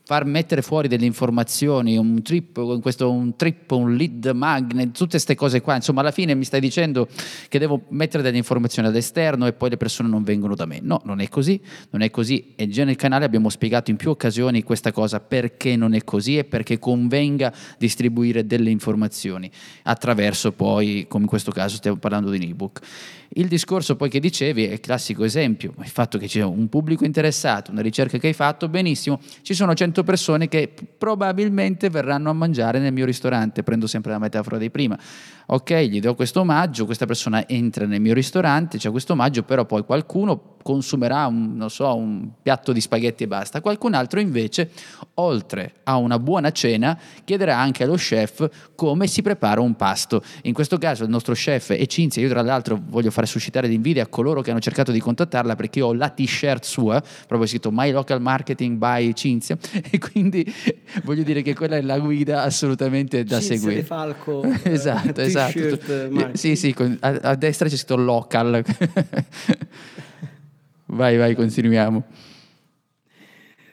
[0.08, 5.34] far mettere fuori delle informazioni, un trip, questo, un trip, un lead magnet, tutte queste
[5.34, 7.06] cose qua, insomma alla fine mi stai dicendo
[7.46, 10.78] che devo mettere delle informazioni all'esterno e poi le persone non vengono da me.
[10.80, 14.08] No, non è così, non è così e già nel canale abbiamo spiegato in più
[14.08, 19.50] occasioni questa cosa perché non è così e perché convenga distribuire delle informazioni
[19.82, 22.80] attraverso poi, come in questo caso stiamo parlando di un ebook.
[23.30, 27.04] Il discorso poi che dicevi è il classico esempio, il fatto che c'è un pubblico
[27.04, 32.32] interessato, una ricerca che hai fatto, benissimo, ci sono 100 persone che probabilmente verranno a
[32.32, 34.98] mangiare nel mio ristorante, prendo sempre la metafora di prima,
[35.46, 39.64] ok, gli do questo omaggio, questa persona entra nel mio ristorante, c'è questo omaggio, però
[39.66, 44.70] poi qualcuno consumerà un, so, un piatto di spaghetti e basta, qualcun altro invece,
[45.14, 50.22] oltre a una buona cena, chiederà anche allo chef come si prepara un pasto.
[50.42, 54.02] In questo caso il nostro chef è Cinzia, io tra l'altro voglio fare suscitare l'invidia
[54.02, 57.90] a coloro che hanno cercato di contattarla perché ho la t-shirt sua, proprio scritto My
[57.90, 59.56] Local Marketing by Cinzia,
[59.90, 60.44] e quindi
[61.04, 63.82] voglio dire che quella è la guida assolutamente da Cinzia seguire.
[63.82, 66.30] Falco, esatto, esatto esatto.
[66.32, 68.64] Sì, sì, a, a destra c'è scritto local.
[70.86, 72.04] vai, vai, continuiamo.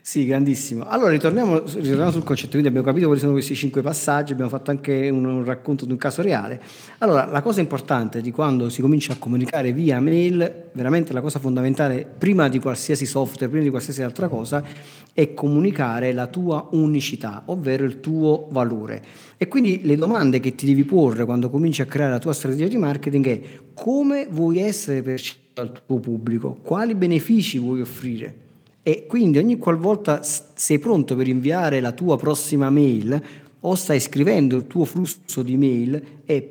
[0.08, 0.84] Sì, grandissimo.
[0.84, 4.70] Allora ritorniamo, ritorniamo, sul concetto, quindi abbiamo capito quali sono questi cinque passaggi, abbiamo fatto
[4.70, 6.62] anche un, un, racconto di un caso reale.
[7.00, 11.40] Allora, la cosa importante di quando si comincia a comunicare via mail, veramente la cosa
[11.40, 14.64] fondamentale, prima di qualsiasi software, prima di qualsiasi altra cosa,
[15.12, 19.04] è comunicare la tua unicità, ovvero il tuo valore.
[19.38, 22.68] E quindi le domande che ti devi porre quando cominci a creare la tua strategia
[22.68, 23.42] di marketing è
[23.74, 28.44] come vuoi essere percepito dal tuo pubblico, quali benefici vuoi offrire
[28.88, 33.20] e quindi ogni qualvolta sei pronto per inviare la tua prossima mail
[33.62, 36.48] o stai scrivendo il tuo flusso di mail, è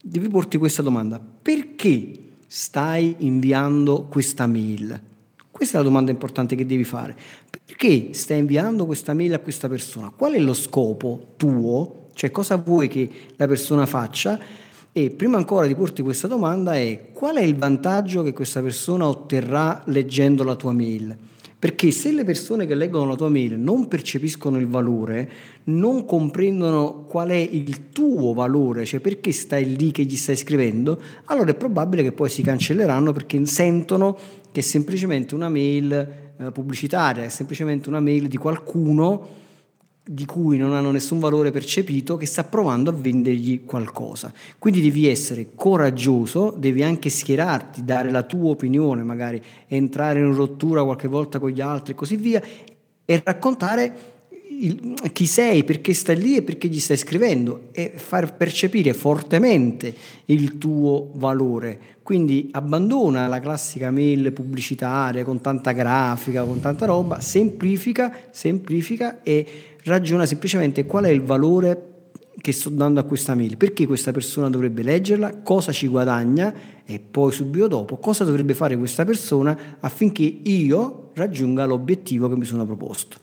[0.00, 1.20] devi porti questa domanda.
[1.20, 2.12] Perché
[2.46, 5.00] stai inviando questa mail?
[5.50, 7.16] Questa è la domanda importante che devi fare.
[7.50, 10.12] Perché stai inviando questa mail a questa persona?
[10.16, 12.10] Qual è lo scopo tuo?
[12.14, 14.38] Cioè cosa vuoi che la persona faccia?
[14.92, 19.08] E prima ancora di porti questa domanda è qual è il vantaggio che questa persona
[19.08, 21.30] otterrà leggendo la tua mail?
[21.62, 25.30] Perché se le persone che leggono la tua mail non percepiscono il valore,
[25.66, 31.00] non comprendono qual è il tuo valore, cioè perché stai lì che gli stai scrivendo,
[31.26, 34.18] allora è probabile che poi si cancelleranno perché sentono
[34.50, 35.92] che è semplicemente una mail
[36.36, 39.28] eh, pubblicitaria, è semplicemente una mail di qualcuno
[40.04, 44.32] di cui non hanno nessun valore percepito che sta provando a vendergli qualcosa.
[44.58, 50.82] Quindi devi essere coraggioso, devi anche schierarti, dare la tua opinione, magari entrare in rottura
[50.82, 52.42] qualche volta con gli altri e così via
[53.04, 54.10] e raccontare
[54.48, 59.94] il, chi sei, perché stai lì e perché gli stai scrivendo e far percepire fortemente
[60.26, 61.90] il tuo valore.
[62.02, 69.71] Quindi abbandona la classica mail pubblicitaria con tanta grafica, con tanta roba, semplifica, semplifica e
[69.84, 71.88] ragiona semplicemente qual è il valore
[72.40, 76.52] che sto dando a questa mail, perché questa persona dovrebbe leggerla, cosa ci guadagna
[76.84, 82.44] e poi subito dopo cosa dovrebbe fare questa persona affinché io raggiunga l'obiettivo che mi
[82.44, 83.18] sono proposto.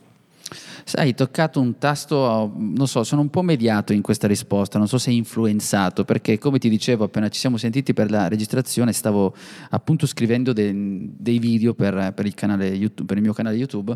[0.93, 4.97] Hai toccato un tasto, non so, sono un po' mediato in questa risposta, non so
[4.97, 9.35] se influenzato, perché come ti dicevo appena ci siamo sentiti per la registrazione, stavo
[9.69, 13.95] appunto scrivendo de, dei video per, per, il YouTube, per il mio canale YouTube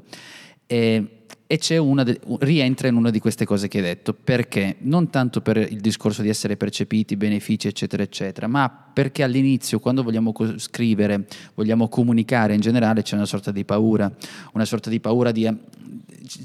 [0.67, 1.23] e
[1.53, 4.15] e c'è una de- rientra in una di queste cose che hai detto.
[4.15, 4.77] Perché?
[4.79, 10.01] Non tanto per il discorso di essere percepiti, benefici, eccetera, eccetera, ma perché all'inizio, quando
[10.01, 14.11] vogliamo co- scrivere, vogliamo comunicare in generale, c'è una sorta di paura,
[14.53, 15.45] una sorta di paura di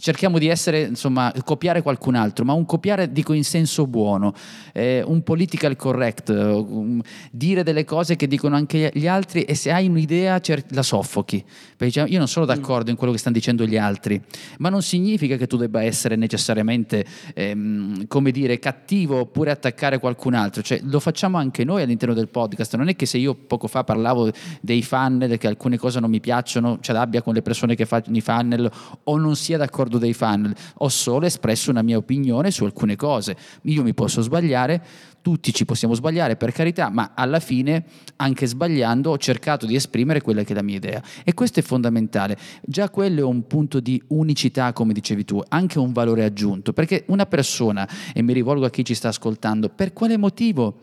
[0.01, 4.35] cerchiamo di essere, insomma, copiare qualcun altro, ma un copiare dico in senso buono,
[4.73, 9.71] eh, un political correct, um, dire delle cose che dicono anche gli altri e se
[9.71, 11.45] hai un'idea cer- la soffochi.
[11.77, 12.49] Perché io non sono mm.
[12.49, 14.21] d'accordo in quello che stanno dicendo gli altri,
[14.59, 20.35] ma non significa che tu debba essere necessariamente, ehm, come dire, cattivo oppure attaccare qualcun
[20.35, 20.61] altro.
[20.63, 22.75] Cioè, lo facciamo anche noi all'interno del podcast.
[22.77, 24.31] Non è che se io poco fa parlavo
[24.61, 28.17] dei funnel, che alcune cose non mi piacciono, ce l'abbia con le persone che fanno
[28.17, 28.71] i funnel
[29.05, 33.37] o non sia d'accordo dei fan, ho solo espresso una mia opinione su alcune cose.
[33.63, 34.83] Io mi posso sbagliare,
[35.29, 37.85] tutti ci possiamo sbagliare per carità, ma alla fine,
[38.17, 41.03] anche sbagliando, ho cercato di esprimere quella che è la mia idea.
[41.23, 42.39] E questo è fondamentale.
[42.63, 47.05] Già quello è un punto di unicità, come dicevi tu, anche un valore aggiunto, perché
[47.09, 50.79] una persona, e mi rivolgo a chi ci sta ascoltando, per quale motivo?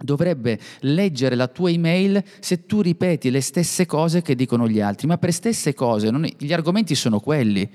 [0.00, 5.08] dovrebbe leggere la tua email se tu ripeti le stesse cose che dicono gli altri,
[5.08, 7.68] ma per stesse cose, è, gli argomenti sono quelli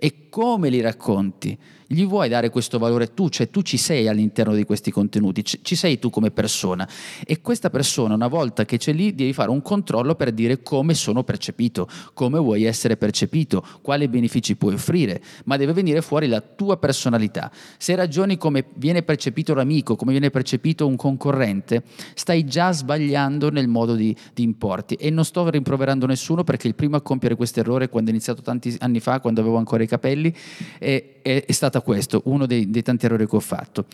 [0.00, 1.58] e come li racconti?
[1.90, 3.14] Gli vuoi dare questo valore?
[3.14, 6.86] Tu, cioè tu ci sei all'interno di questi contenuti, ci sei tu come persona.
[7.24, 10.92] E questa persona una volta che c'è lì devi fare un controllo per dire come
[10.92, 16.42] sono percepito, come vuoi essere percepito, quali benefici puoi offrire, ma deve venire fuori la
[16.42, 17.50] tua personalità.
[17.78, 23.66] Se ragioni come viene percepito l'amico, come viene percepito un concorrente, stai già sbagliando nel
[23.66, 24.92] modo di, di importi.
[24.94, 28.42] E non sto rimproverando nessuno perché il primo a compiere questo errore quando ho iniziato
[28.42, 30.34] tanti anni fa, quando avevo ancora i capelli,
[30.78, 33.86] è, è, è stata questo, uno dei, dei, tanti errori che ho fatto.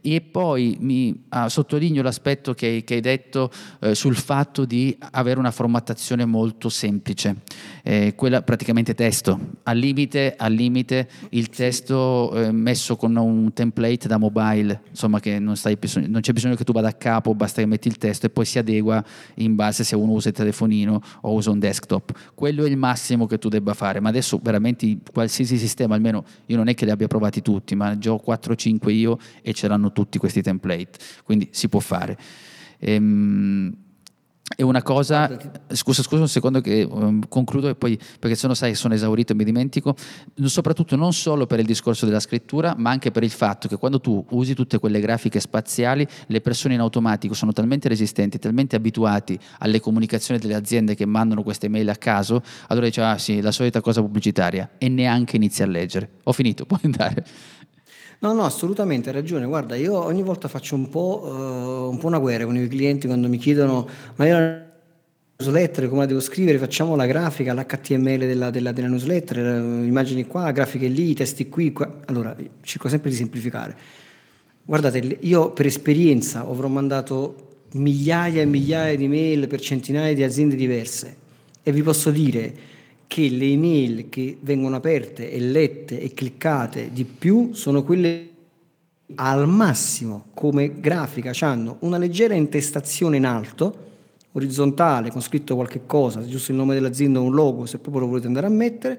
[0.00, 5.38] E poi mi ah, sottolineo l'aspetto che, che hai detto eh, sul fatto di avere
[5.38, 7.36] una formattazione molto semplice,
[7.82, 14.08] eh, quella praticamente testo, al limite, al limite il testo eh, messo con un template
[14.08, 17.60] da mobile, insomma che non, stai, non c'è bisogno che tu vada a capo, basta
[17.60, 19.04] che metti il testo e poi si adegua
[19.36, 22.32] in base se uno usa il telefonino o usa un desktop.
[22.34, 26.56] Quello è il massimo che tu debba fare, ma adesso veramente qualsiasi sistema, almeno io
[26.56, 29.92] non è che li abbia provati tutti, ma già ho 4-5 io e ce l'hanno
[29.92, 32.16] tutti questi template, quindi si può fare.
[32.78, 33.74] Ehm,
[34.56, 35.30] e una cosa,
[35.68, 39.32] scusa, scusa un secondo che um, concludo e poi, perché se no sai sono esaurito
[39.32, 39.94] e mi dimentico,
[40.44, 44.00] soprattutto non solo per il discorso della scrittura, ma anche per il fatto che quando
[44.00, 49.38] tu usi tutte quelle grafiche spaziali, le persone in automatico sono talmente resistenti, talmente abituati
[49.58, 53.52] alle comunicazioni delle aziende che mandano queste mail a caso, allora dice, ah sì, la
[53.52, 56.10] solita cosa pubblicitaria, e neanche inizi a leggere.
[56.24, 57.24] Ho finito, puoi andare.
[58.22, 59.46] No, no, assolutamente, hai ragione.
[59.46, 62.70] Guarda, io ogni volta faccio un po', uh, un po', una guerra con i miei
[62.70, 64.64] clienti quando mi chiedono, ma io la
[65.38, 66.56] newsletter come la devo scrivere?
[66.58, 71.72] Facciamo la grafica, l'HTML della, della, della newsletter, uh, immagini qua, grafiche lì, testi qui,
[71.72, 71.98] qua.
[72.04, 73.76] Allora, cerco sempre di semplificare.
[74.62, 80.54] Guardate, io per esperienza avrò mandato migliaia e migliaia di mail per centinaia di aziende
[80.54, 81.16] diverse
[81.60, 82.54] e vi posso dire
[83.12, 88.26] che le email che vengono aperte e lette e cliccate di più sono quelle
[89.16, 93.90] al massimo come grafica hanno una leggera intestazione in alto,
[94.32, 98.08] orizzontale, con scritto qualche cosa, giusto il nome dell'azienda o un logo, se proprio lo
[98.08, 98.98] volete andare a mettere,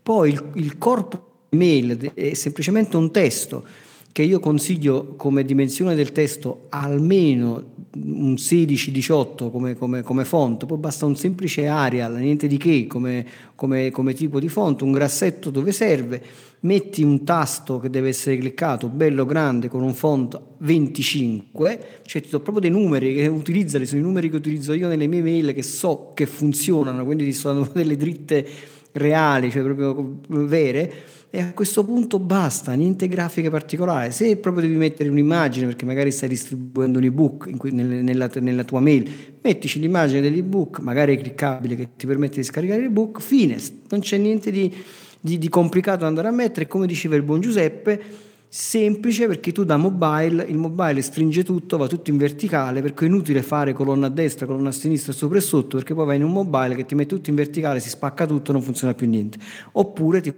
[0.00, 3.66] poi il, il corpo email è semplicemente un testo
[4.12, 10.78] che io consiglio come dimensione del testo almeno un 16-18 come, come, come, font, poi
[10.78, 15.72] basta un semplice Arial, niente di che come, come, tipo di font, un grassetto dove
[15.72, 16.22] serve,
[16.60, 22.28] metti un tasto che deve essere cliccato bello grande con un font 25, cioè ti
[22.28, 25.54] do proprio dei numeri che utilizzali, sono i numeri che utilizzo io nelle mie mail
[25.54, 28.46] che so che funzionano, quindi ti sto delle dritte
[28.92, 30.92] reali, cioè proprio vere
[31.30, 34.12] e a questo punto basta, niente grafiche particolari.
[34.12, 38.80] Se proprio devi mettere un'immagine, perché magari stai distribuendo un ebook cui, nella, nella, tua
[38.80, 43.58] mail, mettici l'immagine dell'ebook, magari cliccabile che ti permette di scaricare l'ebook, fine,
[43.90, 44.74] non c'è niente di,
[45.20, 48.00] di, di complicato da andare a mettere, come diceva il buon Giuseppe,
[48.48, 53.08] semplice perché tu da mobile, il mobile stringe tutto, va tutto in verticale, perché è
[53.08, 56.24] inutile fare colonna a destra, colonna a sinistra, sopra e sotto, perché poi vai in
[56.24, 59.36] un mobile che ti mette tutto in verticale, si spacca tutto, non funziona più niente.
[59.72, 60.32] Oppure ti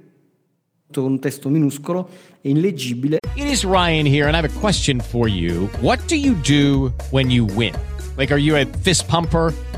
[0.98, 2.08] un testo minuscolo
[2.40, 3.18] e illeggibile.
[3.36, 5.68] It is Ryan here and I have a question for you.
[5.80, 7.74] What do you do when you win?
[8.16, 9.54] Like are you a fist pumper?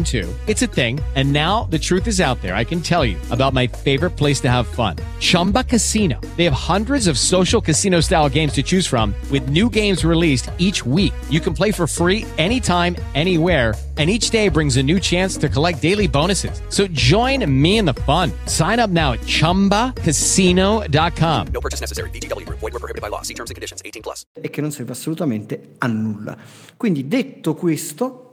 [0.00, 0.28] fun too.
[0.46, 1.00] It's a thing.
[1.14, 2.54] And now the truth is out there.
[2.54, 4.96] I can tell you about my favorite place to have fun.
[5.20, 6.20] Chumba Casino.
[6.36, 10.50] They have hundreds of social casino style games to choose from with new games released
[10.58, 11.12] each week.
[11.28, 13.74] You can play for free anytime, anywhere.
[13.98, 16.62] And each day brings a new chance to collect daily bonuses.
[16.70, 18.32] So join me in the fun.
[18.46, 21.46] Sign up now at ChumbaCasino.com.
[21.52, 22.08] No purchase necessary.
[22.08, 22.48] BGW.
[22.48, 23.20] Void were prohibited by law.
[23.20, 23.82] See terms and conditions.
[23.84, 24.24] 18 plus.
[24.40, 26.34] E che non serve assolutamente a nulla.
[26.78, 28.29] Quindi detto questo,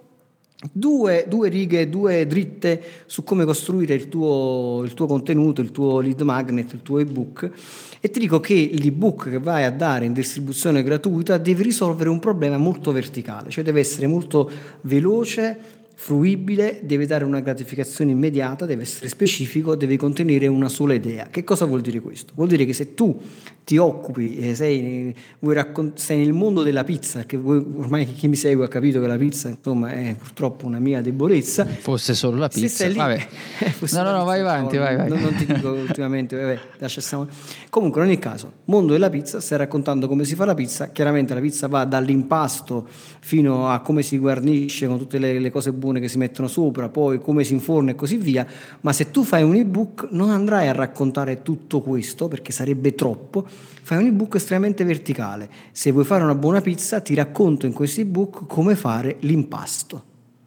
[0.72, 6.00] Due, due, righe, due dritte su come costruire il tuo, il tuo, contenuto, il tuo
[6.00, 7.52] lead magnet, il tuo ebook
[8.00, 12.20] e ti dico che l'ebook che vai a dare in distribuzione gratuita deve risolvere un
[12.20, 14.50] problema molto verticale, cioè deve essere molto
[14.82, 15.58] veloce,
[15.93, 21.28] fruibile, deve dare una gratificazione immediata, deve essere specifico, deve contenere una sola idea.
[21.30, 22.34] Che cosa vuol dire questo?
[22.36, 23.20] Vuol dire che se tu
[23.67, 28.38] ti occupi, eh, sei, raccont- sei nel mondo della pizza, che voi, ormai chi mi
[28.38, 31.65] segue ha capito che la pizza insomma, è purtroppo una mia debolezza.
[31.65, 32.88] Fosse solo la pizza.
[32.88, 33.27] Lì, vabbè.
[33.60, 35.10] Eh, no, no, no, vai avanti, vai, vai.
[35.10, 37.27] Non, non, ti dico ultimamente, vabbè, lascia stare.
[37.69, 41.34] Comunque, in ogni caso, mondo della pizza, stai raccontando come si fa la pizza, chiaramente
[41.34, 42.88] la pizza va dall'impasto
[43.19, 46.88] fino a come si guarnisce con tutte le, le cose buone che si mettono sopra,
[46.88, 48.47] poi come si inforna e così via,
[48.82, 53.45] ma se tu fai un ebook non andrai a raccontare tutto questo perché sarebbe troppo,
[53.82, 55.50] fai un ebook estremamente verticale.
[55.72, 60.04] Se vuoi fare una buona pizza ti racconto in questo ebook come fare l'impasto,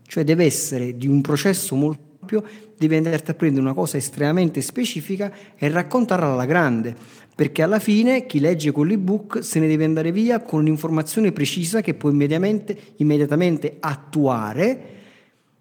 [0.07, 2.45] cioè deve essere di un processo molto ampio,
[2.77, 6.95] devi andarti a prendere una cosa estremamente specifica e raccontarla alla grande
[7.41, 11.95] perché alla fine chi legge quell'ebook se ne deve andare via con un'informazione precisa che
[11.95, 15.00] può immediatamente, immediatamente attuare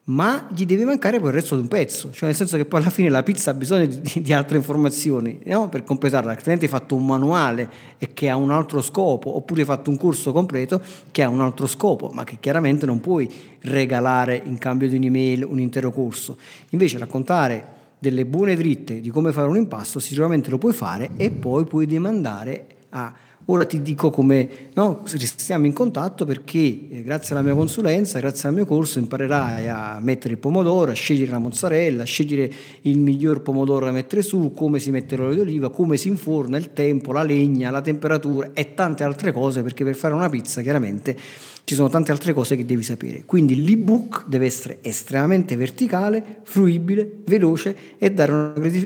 [0.10, 2.82] ma gli deve mancare poi il resto di un pezzo, cioè nel senso che poi
[2.82, 5.70] alla fine la pizza ha bisogno di, di altre informazioni no?
[5.70, 7.70] per completarla, altrimenti hai fatto un manuale
[8.14, 11.68] che ha un altro scopo, oppure hai fatto un corso completo che ha un altro
[11.68, 16.38] scopo, ma che chiaramente non puoi regalare in cambio di un'email un intero corso.
[16.70, 21.30] Invece raccontare delle buone dritte di come fare un impasto sicuramente lo puoi fare e
[21.30, 23.14] poi puoi demandare a
[23.52, 28.48] Ora ti dico come no, stiamo in contatto perché eh, grazie alla mia consulenza, grazie
[28.48, 33.00] al mio corso imparerai a mettere il pomodoro, a scegliere la mozzarella, a scegliere il
[33.00, 37.12] miglior pomodoro da mettere su, come si mette l'olio d'oliva, come si inforna, il tempo,
[37.12, 41.18] la legna, la temperatura e tante altre cose perché per fare una pizza chiaramente
[41.64, 43.26] ci sono tante altre cose che devi sapere.
[43.26, 48.32] Quindi l'ebook deve essere estremamente verticale, fruibile, veloce e dare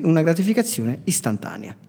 [0.03, 1.82] una gratificazione istantanea.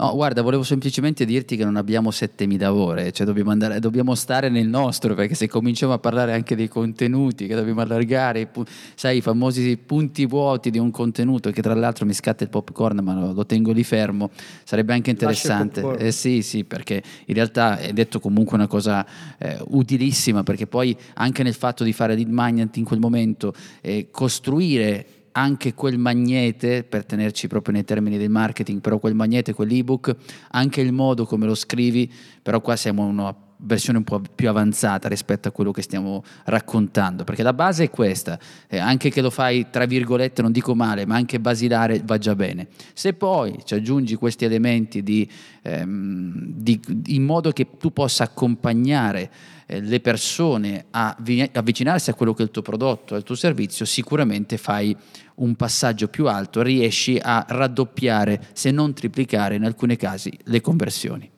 [0.00, 4.48] No, guarda, volevo semplicemente dirti che non abbiamo 7000 ore, cioè dobbiamo, andare, dobbiamo stare
[4.48, 8.50] nel nostro, perché se cominciamo a parlare anche dei contenuti, che dobbiamo allargare,
[8.94, 13.00] sai, i famosi punti vuoti di un contenuto, che tra l'altro mi scatta il popcorn,
[13.00, 14.30] ma lo, lo tengo lì fermo,
[14.64, 15.82] sarebbe anche interessante.
[15.98, 19.04] Eh, sì, sì, perché in realtà è detto comunque una cosa
[19.36, 24.08] eh, utilissima, perché poi anche nel fatto di fare lead magnet in quel momento, eh,
[24.10, 30.16] costruire anche quel magnete, per tenerci proprio nei termini del marketing, però quel magnete, quell'ebook,
[30.50, 32.10] anche il modo come lo scrivi,
[32.42, 33.26] però qua siamo uno
[33.62, 37.90] versione un po' più avanzata rispetto a quello che stiamo raccontando, perché la base è
[37.90, 38.38] questa,
[38.68, 42.34] eh, anche che lo fai tra virgolette, non dico male, ma anche basilare va già
[42.34, 42.68] bene.
[42.94, 45.28] Se poi ci aggiungi questi elementi di,
[45.62, 49.30] ehm, di, in modo che tu possa accompagnare
[49.66, 53.34] eh, le persone a vi- avvicinarsi a quello che è il tuo prodotto, al tuo
[53.34, 54.96] servizio, sicuramente fai
[55.36, 61.30] un passaggio più alto, riesci a raddoppiare, se non triplicare in alcuni casi, le conversioni.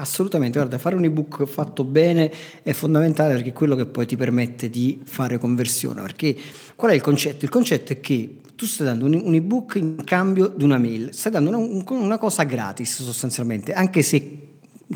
[0.00, 2.30] Assolutamente, guarda, fare un ebook fatto bene
[2.62, 6.02] è fondamentale perché è quello che poi ti permette di fare conversione.
[6.02, 6.36] Perché
[6.76, 7.44] qual è il concetto?
[7.44, 11.12] Il concetto è che tu stai dando un, un ebook in cambio di una mail,
[11.12, 14.46] stai dando una, una cosa gratis sostanzialmente, anche se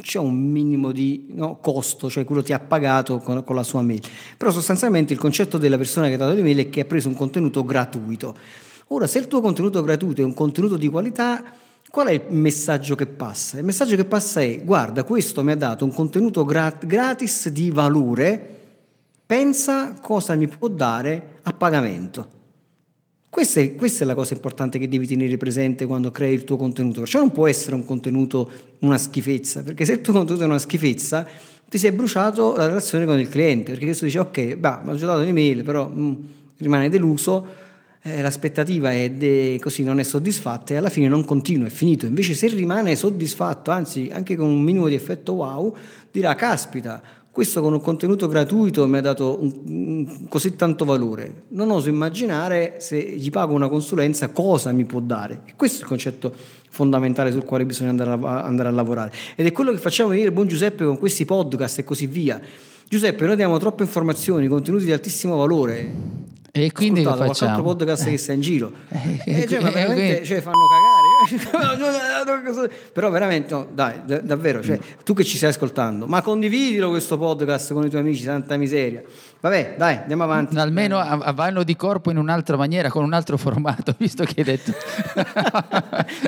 [0.01, 3.83] c'è un minimo di no, costo, cioè quello ti ha pagato con, con, la sua
[3.83, 4.03] mail.
[4.37, 7.15] Però sostanzialmente il concetto della persona che ha dato l'email è che ha preso un
[7.15, 8.37] contenuto gratuito.
[8.89, 11.43] Ora, se il tuo contenuto gratuito è un contenuto di qualità,
[11.93, 13.59] Qual è il messaggio che passa?
[13.59, 17.71] Il messaggio che passa è, guarda, questo mi ha dato un contenuto grat- gratis di
[17.71, 18.61] valore,
[19.27, 22.29] pensa cosa mi può dare a pagamento.
[23.29, 26.57] Questa è, questa è, la cosa importante che devi tenere presente quando crei il tuo
[26.57, 27.01] contenuto.
[27.01, 30.59] Perciò non può essere un contenuto una schifezza, perché se il tuo contenuto è una
[30.59, 31.27] schifezza,
[31.69, 34.95] ti sei bruciato la relazione con il cliente, perché questo dice, ok, bah, mi ha
[34.95, 36.15] dato un'email, però mm,
[36.57, 37.47] rimane deluso,
[38.03, 42.07] eh, l'aspettativa è de, così non è soddisfatta e alla fine non continua, è finito.
[42.07, 45.75] Invece se rimane soddisfatto, anzi anche con un minimo di effetto wow,
[46.11, 47.01] dirà caspita,
[47.31, 51.45] questo con un contenuto gratuito mi ha dato un, un, così tanto valore.
[51.49, 55.41] Non oso immaginare se gli pago una consulenza cosa mi può dare.
[55.47, 56.35] E questo è il concetto
[56.69, 59.13] fondamentale sul quale bisogna andare a, andare a lavorare.
[59.35, 62.41] Ed è quello che facciamo venire buon Giuseppe con questi podcast e così via.
[62.93, 65.95] Giuseppe, noi diamo troppe informazioni, contenuti di altissimo valore
[66.53, 67.25] e quindi che facciamo?
[67.25, 68.71] qualche altro podcast che sta in giro.
[68.93, 70.59] Eh, eh, cioè, ma veramente cioè, fanno
[71.27, 72.69] cagare.
[72.93, 77.17] Però veramente, no, dai, d- davvero, cioè, tu che ci stai ascoltando, ma condividilo questo
[77.17, 79.03] podcast con i tuoi amici, santa miseria.
[79.41, 80.55] Vabbè, dai, andiamo avanti.
[80.59, 80.99] Almeno
[81.33, 84.73] vanno di corpo in un'altra maniera, con un altro formato, visto che hai detto.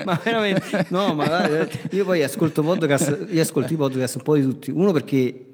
[0.07, 4.37] ma veramente, no, ma dai, io poi ascolto podcast, io ascolto i podcast un po'
[4.37, 4.71] di tutti.
[4.71, 5.53] Uno perché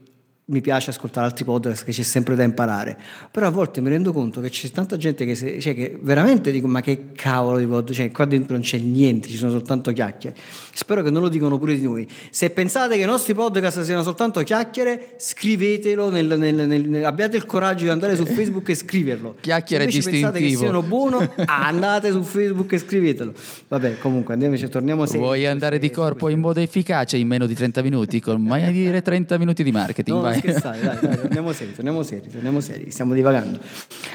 [0.50, 2.98] mi piace ascoltare altri podcast che c'è sempre da imparare,
[3.30, 6.50] però a volte mi rendo conto che c'è tanta gente che, se, cioè, che veramente
[6.50, 9.92] dico ma che cavolo di podcast, cioè qua dentro non c'è niente, ci sono soltanto
[9.92, 10.36] chiacchiere.
[10.72, 12.08] Spero che non lo dicano pure di noi.
[12.30, 17.46] Se pensate che i nostri podcast siano soltanto chiacchiere, scrivetelo, nel, nel, nel, abbiate il
[17.46, 19.36] coraggio di andare su Facebook e scriverlo.
[19.40, 20.30] Chiacchiere Se distintivo.
[20.30, 23.32] pensate che siano buono, andate su Facebook e scrivetelo.
[23.68, 27.46] Vabbè, comunque andiamo, cioè, torniamo a Vuoi andare di corpo in modo efficace in meno
[27.46, 31.20] di 30 minuti, con mai dire 30 minuti di marketing, no, vai scherzare, dai, dai,
[31.20, 33.60] torniamo seri, torniamo seri, torniamo seri, stiamo divagando.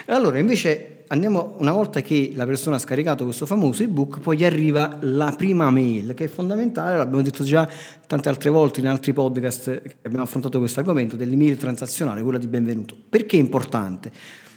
[0.07, 4.45] Allora, invece, andiamo, una volta che la persona ha scaricato questo famoso ebook, poi gli
[4.45, 7.69] arriva la prima mail, che è fondamentale, l'abbiamo detto già
[8.07, 12.47] tante altre volte in altri podcast che abbiamo affrontato questo argomento, dell'email transazionale, quella di
[12.47, 12.95] benvenuto.
[13.07, 14.11] Perché è importante?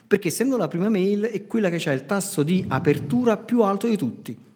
[0.07, 3.87] Perché essendo la prima mail è quella che ha il tasso di apertura più alto
[3.87, 4.47] di tutti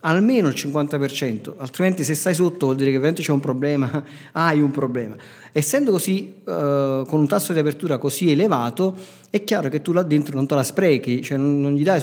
[0.00, 4.60] almeno il 50%, altrimenti se stai sotto vuol dire che veramente c'è un problema, hai
[4.60, 5.16] un problema.
[5.52, 8.96] Essendo così, eh, con un tasso di apertura così elevato,
[9.28, 12.00] è chiaro che tu là dentro non te la sprechi, cioè non, non gli dai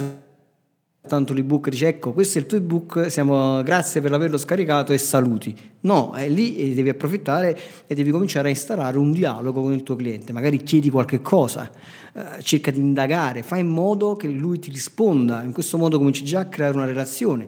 [1.08, 4.92] soltanto l'ebook e dici ecco questo è il tuo ebook, siamo, grazie per averlo scaricato
[4.92, 5.56] e saluti.
[5.82, 9.96] No, è lì devi approfittare e devi cominciare a instaurare un dialogo con il tuo
[9.96, 11.72] cliente, magari chiedi qualche cosa,
[12.14, 16.26] eh, cerca di indagare, fai in modo che lui ti risponda, in questo modo cominci
[16.26, 17.48] già a creare una relazione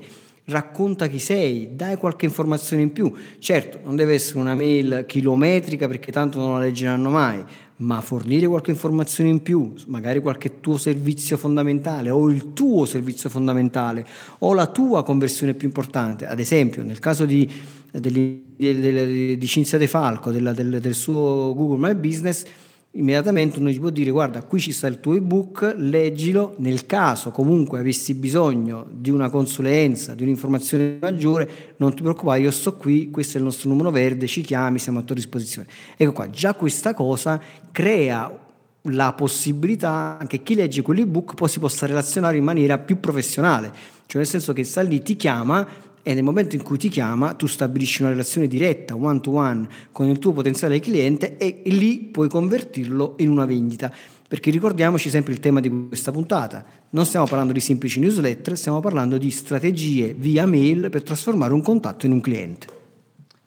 [0.50, 3.14] racconta chi sei, dai qualche informazione in più.
[3.40, 7.44] Certo, non deve essere una mail chilometrica perché tanto non la leggeranno mai,
[7.78, 13.30] ma fornire qualche informazione in più, magari qualche tuo servizio fondamentale o il tuo servizio
[13.30, 14.06] fondamentale
[14.40, 16.26] o la tua conversione più importante.
[16.26, 17.50] Ad esempio, nel caso di,
[17.92, 22.44] di, di, di Cinzia De Falco, della, del, del suo Google My Business,
[22.92, 27.30] immediatamente uno ci può dire guarda qui ci sta il tuo ebook, leggilo, nel caso
[27.30, 33.12] comunque avessi bisogno di una consulenza, di un'informazione maggiore, non ti preoccupare, io sto qui,
[33.12, 35.68] questo è il nostro numero verde, ci chiami, siamo a tua disposizione.
[35.96, 37.40] Ecco qua, già questa cosa
[37.72, 38.48] crea
[38.84, 43.72] la possibilità che chi legge quell'ebook poi si possa relazionare in maniera più professionale,
[44.08, 45.68] cioè nel senso che sta lì, ti chiama,
[46.10, 49.68] e nel momento in cui ti chiama tu stabilisci una relazione diretta, one to one,
[49.92, 53.94] con il tuo potenziale cliente e lì puoi convertirlo in una vendita.
[54.28, 58.80] Perché ricordiamoci sempre il tema di questa puntata, non stiamo parlando di semplici newsletter, stiamo
[58.80, 62.79] parlando di strategie via mail per trasformare un contatto in un cliente.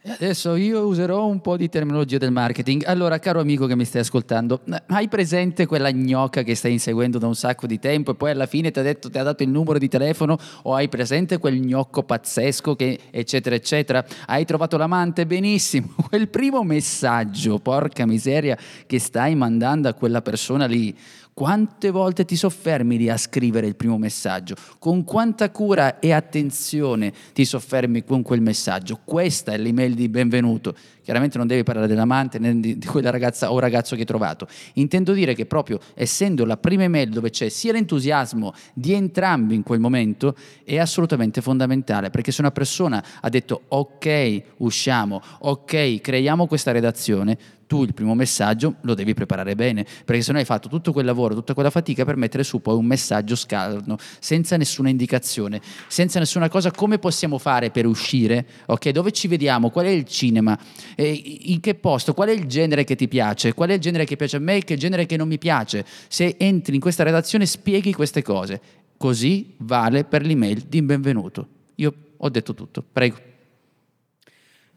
[0.04, 2.82] Adesso io userò un po' di terminologia del marketing.
[2.86, 7.28] Allora, caro amico che mi stai ascoltando, hai presente quella gnocca che stai inseguendo da
[7.28, 9.48] un sacco di tempo e poi alla fine ti ha, detto, ti ha dato il
[9.50, 14.04] numero di telefono o hai presente quel gnocco pazzesco che eccetera eccetera?
[14.26, 15.24] Hai trovato l'amante?
[15.24, 15.94] Benissimo.
[16.08, 20.92] Quel primo messaggio, porca miseria, che stai mandando a quella persona lì
[21.34, 24.54] quante volte ti soffermi lì a scrivere il primo messaggio?
[24.78, 29.00] Con quanta cura e attenzione ti soffermi con quel messaggio?
[29.02, 30.74] Questa è l'email di benvenuto.
[31.02, 34.46] Chiaramente non devi parlare dell'amante né di, quella ragazza o ragazzo che hai trovato.
[34.74, 39.62] Intendo dire che proprio essendo la prima email dove c'è sia l'entusiasmo di entrambi in
[39.62, 46.46] quel momento è assolutamente fondamentale perché se una persona ha detto ok usciamo, ok creiamo
[46.46, 47.38] questa redazione,
[47.72, 51.06] tu il primo messaggio lo devi preparare bene, perché se no hai fatto tutto quel
[51.06, 56.18] lavoro, tutta quella fatica per mettere su poi un messaggio scarno, senza nessuna indicazione, senza
[56.18, 58.46] nessuna cosa, come possiamo fare per uscire?
[58.66, 59.70] Ok, dove ci vediamo?
[59.70, 60.58] Qual è il cinema?
[60.94, 62.12] Eh, in che posto?
[62.12, 63.54] Qual è il genere che ti piace?
[63.54, 65.86] Qual è il genere che piace a me e che genere che non mi piace?
[66.08, 68.60] Se entri in questa redazione spieghi queste cose.
[68.98, 71.48] Così vale per l'email di benvenuto.
[71.76, 73.31] Io ho detto tutto, prego.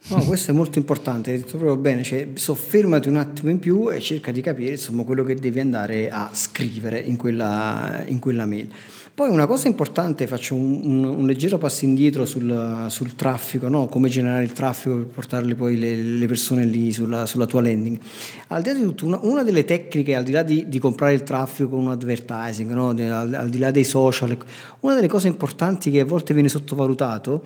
[0.07, 3.91] No, questo è molto importante, hai detto proprio bene, cioè soffermati un attimo in più
[3.91, 8.45] e cerca di capire insomma quello che devi andare a scrivere in quella, in quella
[8.45, 8.71] mail.
[9.15, 13.87] Poi una cosa importante, faccio un, un, un leggero passo indietro sul, sul traffico, no?
[13.87, 17.97] come generare il traffico per portarle poi le, le persone lì sulla, sulla, tua landing.
[18.49, 21.13] Al di là di tutto, una, una delle tecniche, al di là di, di, comprare
[21.13, 22.89] il traffico con un advertising, no?
[22.89, 24.37] al, al di là dei social,
[24.81, 27.43] una delle cose importanti che a volte viene sottovalutato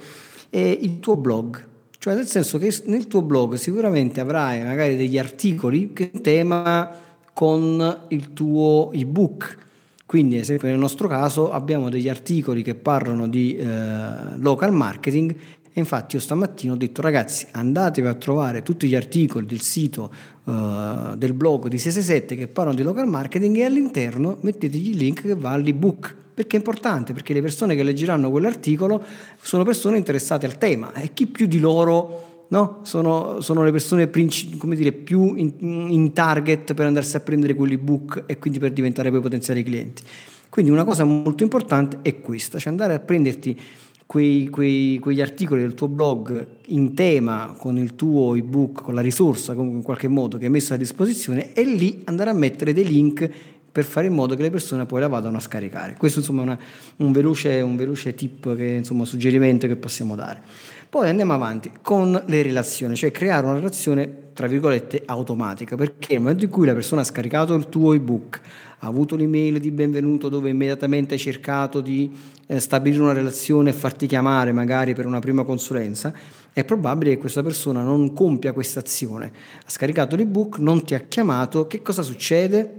[0.50, 1.68] è il tuo blog
[2.00, 6.92] cioè nel senso che nel tuo blog sicuramente avrai magari degli articoli che tema
[7.34, 9.68] con il tuo ebook.
[10.06, 15.36] Quindi, ad esempio, nel nostro caso abbiamo degli articoli che parlano di eh, local marketing
[15.74, 20.12] infatti io stamattina ho detto ragazzi andatevi a trovare tutti gli articoli del sito
[20.44, 25.22] uh, del blog di 667 che parlano di local marketing e all'interno mettetegli il link
[25.22, 29.04] che va all'ebook perché è importante, perché le persone che leggeranno quell'articolo
[29.42, 32.80] sono persone interessate al tema e chi più di loro no?
[32.84, 38.24] sono, sono, le persone princi- dire, più in, in, target per andarsi a prendere quell'ebook
[38.26, 40.02] e quindi per diventare poi potenziali clienti.
[40.48, 43.60] Quindi una cosa molto importante è questa, cioè andare a prenderti
[44.06, 49.02] quei, quei, quegli articoli del tuo blog in tema con il tuo ebook, con la
[49.02, 52.86] risorsa in qualche modo che hai messo a disposizione e lì andare a mettere dei
[52.86, 53.30] link
[53.72, 55.96] per fare in modo che le persone poi la vadano a scaricare.
[55.98, 56.60] Questo insomma è una,
[56.98, 60.42] un, veloce, un, veloce, tip, che, insomma, suggerimento che possiamo dare.
[60.90, 66.22] Poi andiamo avanti con le relazioni, cioè creare una relazione tra virgolette automatica, perché nel
[66.22, 68.40] momento in cui la persona ha scaricato il tuo ebook,
[68.80, 72.10] ha avuto l'email di benvenuto dove immediatamente hai cercato di
[72.48, 76.14] eh, stabilire una relazione e farti chiamare magari per una prima consulenza,
[76.54, 79.32] è probabile che questa persona non compia questa azione.
[79.66, 82.79] Ha scaricato l'ebook, non ti ha chiamato, che cosa succede?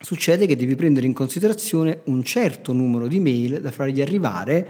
[0.00, 4.68] Succede che devi prendere in considerazione un certo numero di mail da fargli arrivare,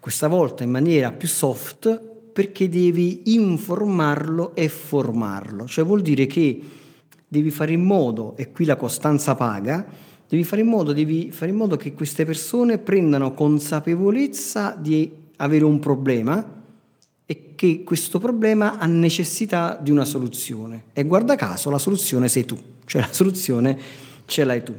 [0.00, 2.00] questa volta in maniera più soft,
[2.32, 5.66] perché devi informarlo e formarlo.
[5.66, 6.60] Cioè vuol dire che
[7.26, 9.84] devi fare in modo, e qui la costanza paga,
[10.28, 10.94] devi fare in modo,
[11.30, 16.56] fare in modo che queste persone prendano consapevolezza di avere un problema
[17.26, 20.84] e che questo problema ha necessità di una soluzione.
[20.92, 24.74] E guarda caso la soluzione sei tu, cioè la soluzione ce l'hai tu.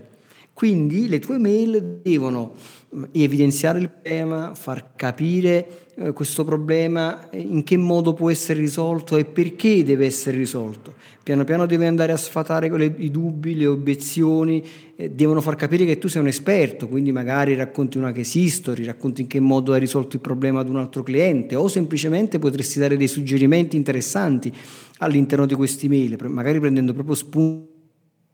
[0.53, 2.53] Quindi le tue mail devono
[2.93, 8.59] mm, evidenziare il problema, far capire eh, questo problema, eh, in che modo può essere
[8.59, 10.95] risolto e perché deve essere risolto.
[11.23, 14.61] Piano piano devi andare a sfatare le, i dubbi, le obiezioni,
[14.97, 18.83] eh, devono far capire che tu sei un esperto, quindi magari racconti una case history,
[18.83, 22.79] racconti in che modo hai risolto il problema ad un altro cliente o semplicemente potresti
[22.79, 24.53] dare dei suggerimenti interessanti
[24.97, 27.77] all'interno di questi mail, magari prendendo proprio spunto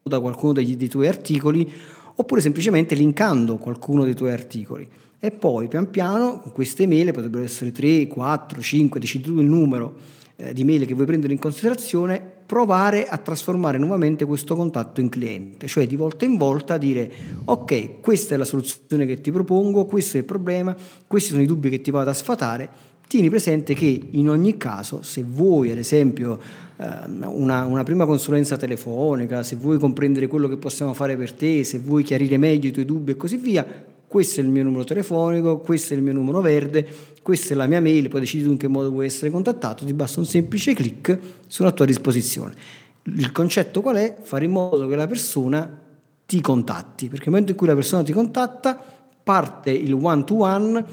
[0.08, 1.68] da qualcuno degli, dei tuoi articoli
[2.18, 4.88] oppure semplicemente linkando qualcuno dei tuoi articoli.
[5.20, 9.96] E poi pian piano queste mail, potrebbero essere 3, 4, 5, decidi tu il numero
[10.36, 15.10] eh, di mail che vuoi prendere in considerazione, provare a trasformare nuovamente questo contatto in
[15.10, 17.12] cliente, cioè di volta in volta dire
[17.44, 20.78] ok, questa è la soluzione che ti propongo, questo è il problema,
[21.08, 22.70] questi sono i dubbi che ti vado a sfatare,
[23.08, 26.40] tieni presente che in ogni caso se vuoi ad esempio
[26.78, 31.80] una, una, prima consulenza telefonica, se vuoi comprendere quello che possiamo fare per te, se
[31.80, 33.66] vuoi chiarire meglio i tuoi dubbi e così via,
[34.06, 36.86] questo è il mio numero telefonico, questo è il mio numero verde,
[37.22, 39.94] questa è la mia mail, poi decidi tu in che modo vuoi essere contattato, ti
[39.94, 41.18] basta un semplice clic
[41.48, 42.54] sulla tua disposizione.
[43.04, 44.16] Il concetto qual è?
[44.22, 45.82] Fare in modo che la persona
[46.26, 48.82] ti contatti, perché nel momento in cui la persona ti contatta
[49.24, 50.86] parte il one to one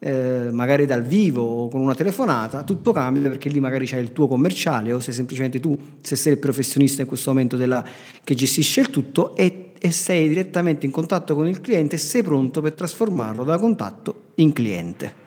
[0.00, 4.12] eh, magari dal vivo o con una telefonata, tutto cambia perché lì magari c'è il
[4.12, 7.84] tuo commerciale o sei semplicemente tu, se sei il professionista in questo momento della,
[8.24, 12.22] che gestisce il tutto e, e sei direttamente in contatto con il cliente e sei
[12.22, 15.19] pronto per trasformarlo da contatto in cliente.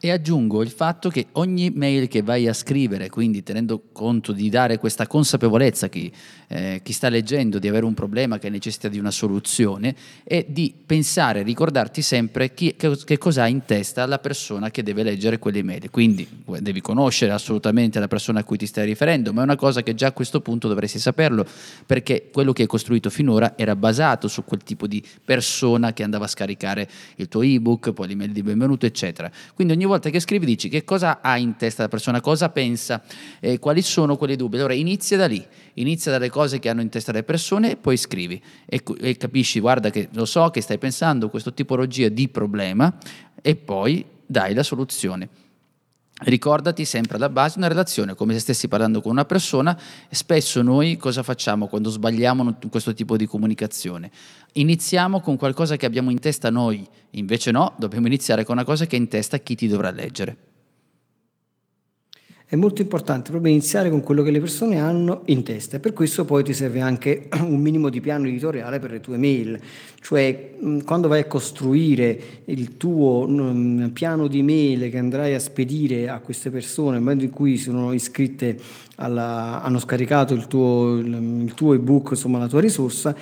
[0.00, 4.48] E aggiungo il fatto che ogni mail che vai a scrivere, quindi tenendo conto di
[4.48, 6.12] dare questa consapevolezza a chi,
[6.46, 10.72] eh, chi, sta leggendo di avere un problema che necessita di una soluzione, è di
[10.86, 15.40] pensare, ricordarti sempre chi, che, che cosa ha in testa la persona che deve leggere
[15.40, 15.90] quelle mail.
[15.90, 16.28] Quindi
[16.60, 19.96] devi conoscere assolutamente la persona a cui ti stai riferendo, ma è una cosa che
[19.96, 21.44] già a questo punto dovresti saperlo,
[21.84, 26.26] perché quello che hai costruito finora era basato su quel tipo di persona che andava
[26.26, 29.28] a scaricare il tuo ebook, poi l'email di benvenuto, eccetera.
[29.54, 33.02] Quindi ogni volta che scrivi dici che cosa ha in testa la persona, cosa pensa,
[33.40, 34.56] eh, quali sono quelle dubbi.
[34.56, 37.96] Allora inizia da lì, inizia dalle cose che hanno in testa le persone e poi
[37.96, 42.28] scrivi e, e capisci, guarda che lo so che stai pensando a questa tipologia di
[42.28, 42.96] problema
[43.42, 45.47] e poi dai la soluzione.
[46.20, 49.78] Ricordati sempre alla base una relazione, come se stessi parlando con una persona.
[50.10, 54.10] Spesso noi cosa facciamo quando sbagliamo questo tipo di comunicazione?
[54.54, 58.86] Iniziamo con qualcosa che abbiamo in testa noi, invece no, dobbiamo iniziare con una cosa
[58.86, 60.47] che è in testa chi ti dovrà leggere
[62.50, 65.92] è molto importante proprio iniziare con quello che le persone hanno in testa e per
[65.92, 69.60] questo poi ti serve anche un minimo di piano editoriale per le tue mail,
[70.00, 73.28] cioè quando vai a costruire il tuo
[73.92, 77.92] piano di mail che andrai a spedire a queste persone nel momento in cui sono
[77.92, 78.56] iscritte
[78.94, 83.14] alla, hanno scaricato il tuo, il tuo ebook, insomma la tua risorsa,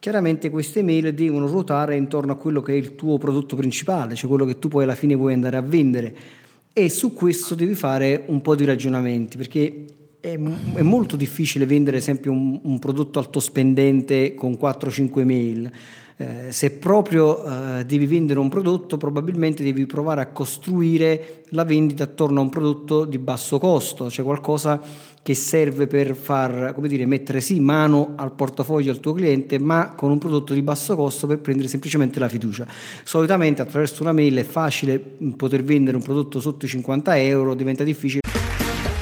[0.00, 4.28] chiaramente queste mail devono ruotare intorno a quello che è il tuo prodotto principale, cioè
[4.28, 6.40] quello che tu poi alla fine vuoi andare a vendere
[6.72, 9.84] e su questo devi fare un po' di ragionamenti perché
[10.20, 15.70] è, è molto difficile vendere ad esempio un, un prodotto altospendente con 4-5 mail.
[16.16, 17.44] Eh, se proprio
[17.78, 22.50] eh, devi vendere un prodotto, probabilmente devi provare a costruire la vendita attorno a un
[22.50, 24.80] prodotto di basso costo, cioè qualcosa
[25.22, 29.94] che serve per far, come dire, mettere sì mano al portafoglio del tuo cliente, ma
[29.94, 32.66] con un prodotto di basso costo per prendere semplicemente la fiducia.
[33.04, 37.84] Solitamente attraverso una mail è facile poter vendere un prodotto sotto i 50 euro, diventa
[37.84, 38.20] difficile.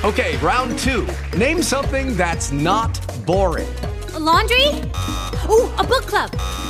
[0.02, 1.04] Ok, round 2.
[1.36, 3.68] Name something that's not boring.
[4.14, 4.80] A laundry?
[5.46, 6.69] Oh, a book club.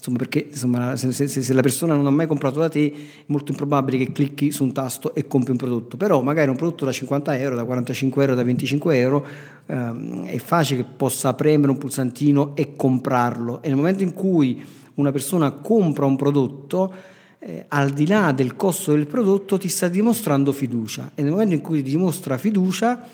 [0.00, 3.22] Insomma, perché insomma, se, se, se, la persona non ha mai comprato da te, è
[3.26, 5.98] molto improbabile che clicchi su un tasto e compri un prodotto.
[5.98, 9.26] Però magari un prodotto da 50 euro, da 45 euro, da 25 euro,
[9.66, 13.60] ehm, è facile che possa premere un pulsantino e comprarlo.
[13.60, 16.94] E nel momento in cui una persona compra un prodotto,
[17.38, 21.10] eh, al di là del costo del prodotto, ti sta dimostrando fiducia.
[21.14, 23.06] E nel momento in cui ti dimostra fiducia,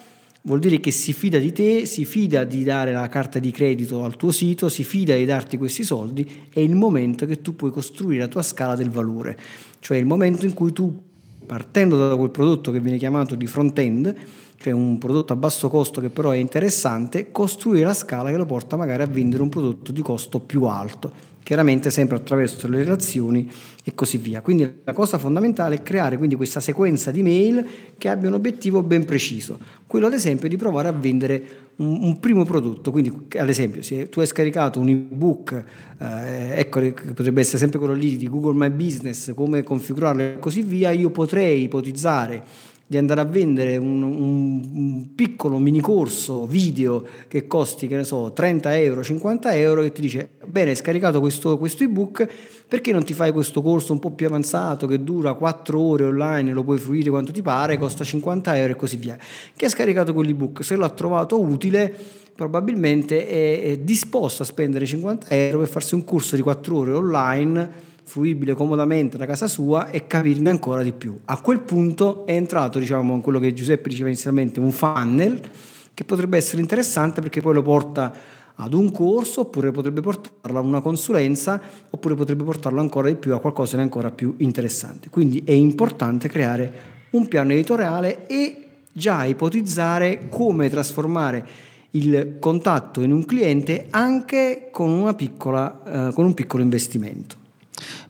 [0.47, 4.05] vuol dire che si fida di te, si fida di dare la carta di credito
[4.05, 7.73] al tuo sito, si fida di darti questi soldi, è il momento che tu puoi
[7.73, 9.37] costruire la tua scala del valore,
[9.81, 11.03] cioè il momento in cui tu,
[11.45, 14.15] partendo da quel prodotto che viene chiamato di front-end,
[14.59, 18.47] cioè un prodotto a basso costo che però è interessante, costruire la scala che lo
[18.47, 23.49] porta magari a vendere un prodotto di costo più alto chiaramente sempre attraverso le relazioni
[23.85, 24.41] e così via.
[24.41, 27.65] Quindi la cosa fondamentale è creare quindi questa sequenza di mail
[27.97, 31.43] che abbia un obiettivo ben preciso, quello ad esempio di provare a vendere
[31.77, 35.65] un, un primo prodotto, quindi ad esempio se tu hai scaricato un ebook,
[35.99, 36.81] eh, ecco
[37.15, 41.11] potrebbe essere sempre quello lì di Google My Business, come configurarlo e così via, io
[41.11, 42.43] potrei ipotizzare
[42.89, 48.32] di andare a vendere un, un, piccolo mini corso video che costi, che ne so,
[48.32, 52.28] 30 euro, 50 euro, che ti dice, bene, hai scaricato questo, questo ebook,
[52.68, 56.53] perché non ti fai questo corso un po' più avanzato che dura 4 ore online,
[56.53, 59.18] lo puoi fruire quanto ti pare, costa 50 euro e così via.
[59.57, 61.93] Chi ha scaricato quell'ebook, se l'ha trovato utile,
[62.37, 66.93] probabilmente è, è disposto a spendere 50 euro per farsi un corso di 4 ore
[66.93, 71.19] online fruibile comodamente da casa sua e capirne ancora di più.
[71.25, 75.41] A quel punto è entrato, diciamo, in quello che Giuseppe diceva inizialmente, un funnel
[75.93, 78.15] che potrebbe essere interessante perché poi lo porta
[78.55, 83.35] ad un corso oppure potrebbe portarlo a una consulenza oppure potrebbe portarlo ancora di più
[83.35, 85.11] a qualcosa di ancora più interessante.
[85.11, 91.47] Quindi è importante creare un piano editoriale e già ipotizzare come trasformare
[91.91, 97.45] il contatto in un cliente anche con, piccola, eh, con un piccolo investimento.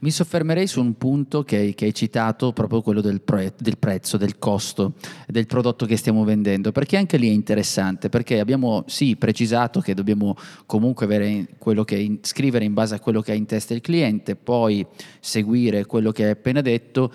[0.00, 4.16] Mi soffermerei su un punto che che hai citato, proprio quello del, pre- del, prezzo,
[4.16, 4.94] del costo
[5.26, 9.94] del prodotto che stiamo vendendo, perché anche lì è interessante, perché abbiamo sì precisato che
[9.94, 10.36] dobbiamo
[10.66, 13.80] comunque avere quello che in, scrivere in base a quello che ha in testa il
[13.80, 14.86] cliente, poi
[15.20, 17.12] seguire quello che hai appena detto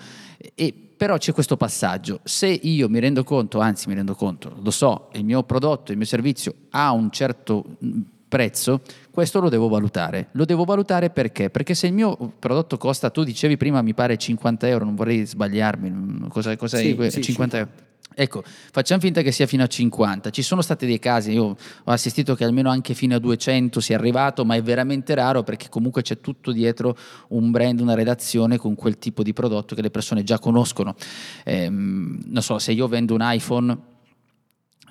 [0.54, 4.70] e però c'è questo passaggio, se io mi rendo conto, anzi mi rendo conto, lo
[4.70, 7.76] so, il mio prodotto, il mio servizio ha un certo
[8.28, 8.82] prezzo,
[9.12, 10.28] questo lo devo valutare.
[10.32, 11.50] Lo devo valutare perché?
[11.50, 15.24] Perché se il mio prodotto costa, tu dicevi prima mi pare 50 euro, non vorrei
[15.26, 17.10] sbagliarmi, cosa, cosa Sì, è?
[17.10, 17.70] sì, 50 euro.
[18.14, 20.30] Ecco, facciamo finta che sia fino a 50.
[20.30, 23.96] Ci sono stati dei casi, io ho assistito che almeno anche fino a 200 sia
[23.96, 26.96] arrivato, ma è veramente raro perché comunque c'è tutto dietro
[27.28, 30.94] un brand, una redazione con quel tipo di prodotto che le persone già conoscono.
[31.44, 33.78] Ehm, non so, se io vendo un iPhone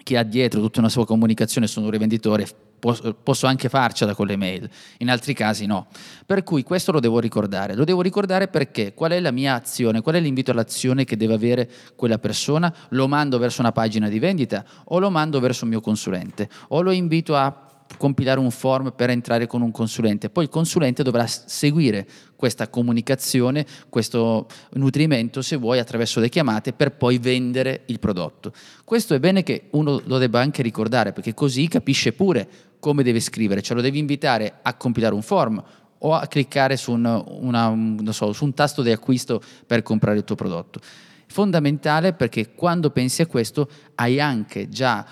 [0.03, 2.47] che ha dietro tutta una sua comunicazione, sono un rivenditore,
[2.81, 5.87] posso, anche farcela con le mail, in altri casi no.
[6.25, 10.01] Per cui questo lo devo ricordare, lo devo ricordare perché qual è la mia azione,
[10.01, 14.19] qual è l'invito all'azione che deve avere quella persona, lo mando verso una pagina di
[14.19, 18.93] vendita o lo mando verso un mio consulente o lo invito a compilare un form
[18.95, 20.29] per entrare con un consulente.
[20.29, 26.93] Poi il consulente dovrà seguire questa comunicazione, questo nutrimento, se vuoi, attraverso le chiamate per
[26.93, 28.53] poi vendere il prodotto.
[28.83, 32.47] Questo è bene che uno lo debba anche ricordare perché così capisce pure
[32.79, 35.63] come deve scrivere, cioè lo devi invitare a compilare un form
[35.99, 40.23] o a cliccare su un, una, so, su un tasto di acquisto per comprare il
[40.23, 40.79] tuo prodotto.
[41.27, 45.05] Fondamentale perché quando pensi a questo hai anche già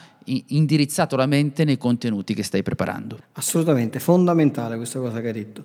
[0.48, 3.20] indirizzato la mente nei contenuti che stai preparando.
[3.34, 5.64] Assolutamente, fondamentale questa cosa che hai detto.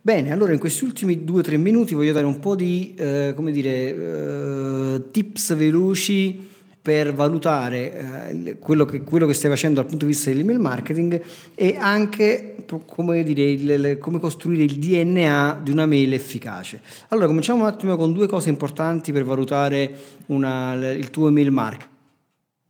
[0.00, 3.34] Bene, allora in questi ultimi due o tre minuti voglio dare un po' di, eh,
[3.36, 6.46] dire, eh, tips veloci
[6.80, 11.20] per valutare eh, quello, che, quello, che, stai facendo dal punto di vista dell'email marketing
[11.54, 16.80] e anche come, dire, il, come costruire il DNA di una mail efficace.
[17.08, 19.92] Allora, cominciamo un attimo con due cose importanti per valutare
[20.26, 21.96] una, il tuo email marketing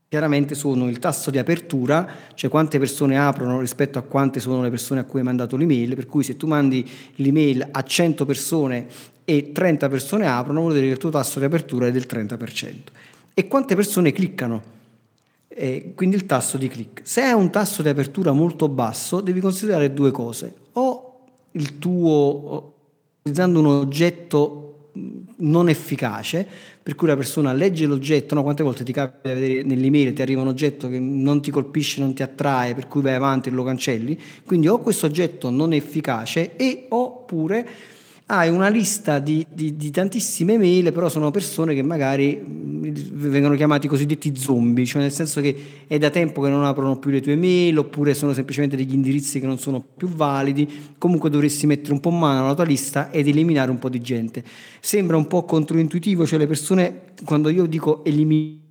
[0.09, 4.71] chiaramente sono il tasso di apertura, cioè quante persone aprono rispetto a quante sono le
[4.71, 8.87] persone a cui hai mandato l'email, per cui se tu mandi l'email a 100 persone
[9.25, 12.75] e 30 persone aprono, vuol dire che il tuo tasso di apertura è del 30%.
[13.35, 14.77] E quante persone cliccano?
[15.49, 17.03] Eh, quindi il tasso di click.
[17.05, 20.55] Se hai un tasso di apertura molto basso, devi considerare due cose.
[20.73, 22.75] O il tuo,
[23.21, 24.91] utilizzando un oggetto
[25.39, 26.49] non efficace,
[26.89, 28.43] per cui la persona legge l'oggetto, no?
[28.43, 32.01] quante volte ti capita di vedere nell'email ti arriva un oggetto che non ti colpisce,
[32.01, 35.75] non ti attrae, per cui vai avanti e lo cancelli, quindi o questo oggetto non
[35.75, 37.69] è efficace e oppure
[38.31, 43.89] hai una lista di, di, di, tantissime mail, però sono persone che magari vengono chiamati
[43.89, 47.37] cosiddetti zombie, cioè nel senso che è da tempo che non aprono più le tue
[47.37, 50.69] mail, oppure sono semplicemente degli indirizzi che non sono più validi,
[50.99, 54.45] comunque dovresti mettere un po' mano alla tua lista ed eliminare un po' di gente.
[54.81, 58.67] Sembra un po' controintuitivo, cioè le persone, quando io dico eliminare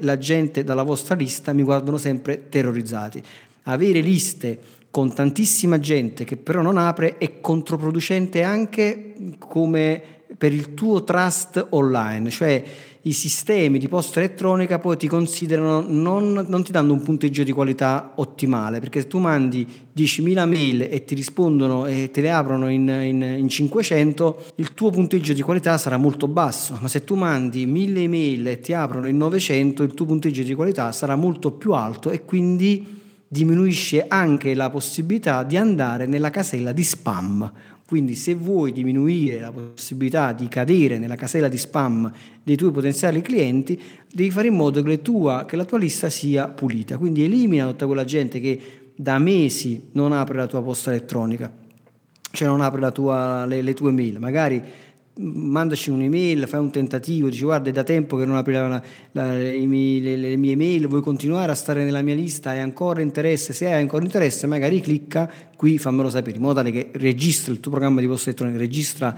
[0.00, 3.22] la gente dalla vostra lista, mi guardano sempre terrorizzati.
[3.64, 4.58] Avere liste
[4.94, 10.00] con tantissima gente che però non apre è controproducente anche come
[10.38, 12.62] per il tuo trust online, cioè
[13.02, 17.50] i sistemi di posta elettronica poi ti considerano, non, non ti danno un punteggio di
[17.50, 19.66] qualità ottimale, perché se tu mandi
[19.96, 24.90] 10.000 mail e ti rispondono e te le aprono in, in, in 500, il tuo
[24.90, 29.08] punteggio di qualità sarà molto basso, ma se tu mandi 1.000 email e ti aprono
[29.08, 33.02] in 900, il tuo punteggio di qualità sarà molto più alto e quindi
[33.34, 37.52] diminuisce anche la possibilità di andare nella casella di spam.
[37.84, 42.10] Quindi se vuoi diminuire la possibilità di cadere nella casella di spam
[42.44, 43.80] dei tuoi potenziali clienti,
[44.10, 46.96] devi fare in modo che, tua, che la tua lista sia pulita.
[46.96, 48.60] Quindi elimina tutta quella gente che
[48.94, 51.52] da mesi non apre la tua posta elettronica,
[52.30, 54.20] cioè non apre tua, le, le tue mail.
[54.20, 54.62] Magari
[55.16, 59.32] mandaci un'email, fai un tentativo, dici guarda è da tempo che non apri la, la,
[59.32, 63.52] le, le, le, mie mail, vuoi continuare a stare nella mia lista, hai ancora interesse,
[63.52, 67.60] se hai ancora interesse magari clicca qui, fammelo sapere, in modo tale che registra il
[67.60, 69.16] tuo programma di posta elettronica, registra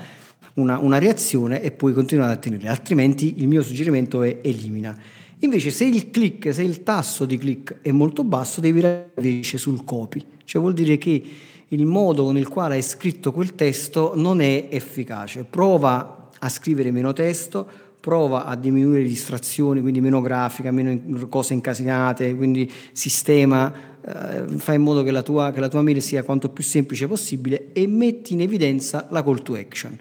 [0.55, 4.97] una, una reazione e puoi continuare a tenere, altrimenti il mio suggerimento è elimina.
[5.41, 8.83] Invece se il click, se il tasso di click è molto basso, devi
[9.17, 11.23] invece sul copy, cioè vuol dire che
[11.69, 15.45] il modo con il quale hai scritto quel testo non è efficace.
[15.45, 17.67] Prova a scrivere meno testo,
[17.99, 24.77] prova a diminuire le distrazioni, quindi meno grafica, meno cose incasinate, quindi sistema, eh, fai
[24.77, 27.89] in modo che la, tua, che la tua mail sia quanto più semplice possibile e
[27.89, 29.99] metti in evidenza la call to action.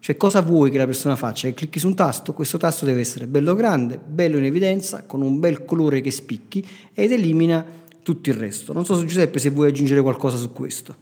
[0.00, 1.48] Cioè cosa vuoi che la persona faccia?
[1.48, 5.22] Che clicchi su un tasto, questo tasto deve essere bello grande, bello in evidenza, con
[5.22, 7.64] un bel colore che spicchi ed elimina
[8.08, 8.72] tutto il resto.
[8.72, 10.96] Non so Giuseppe se vuoi aggiungere qualcosa su questo.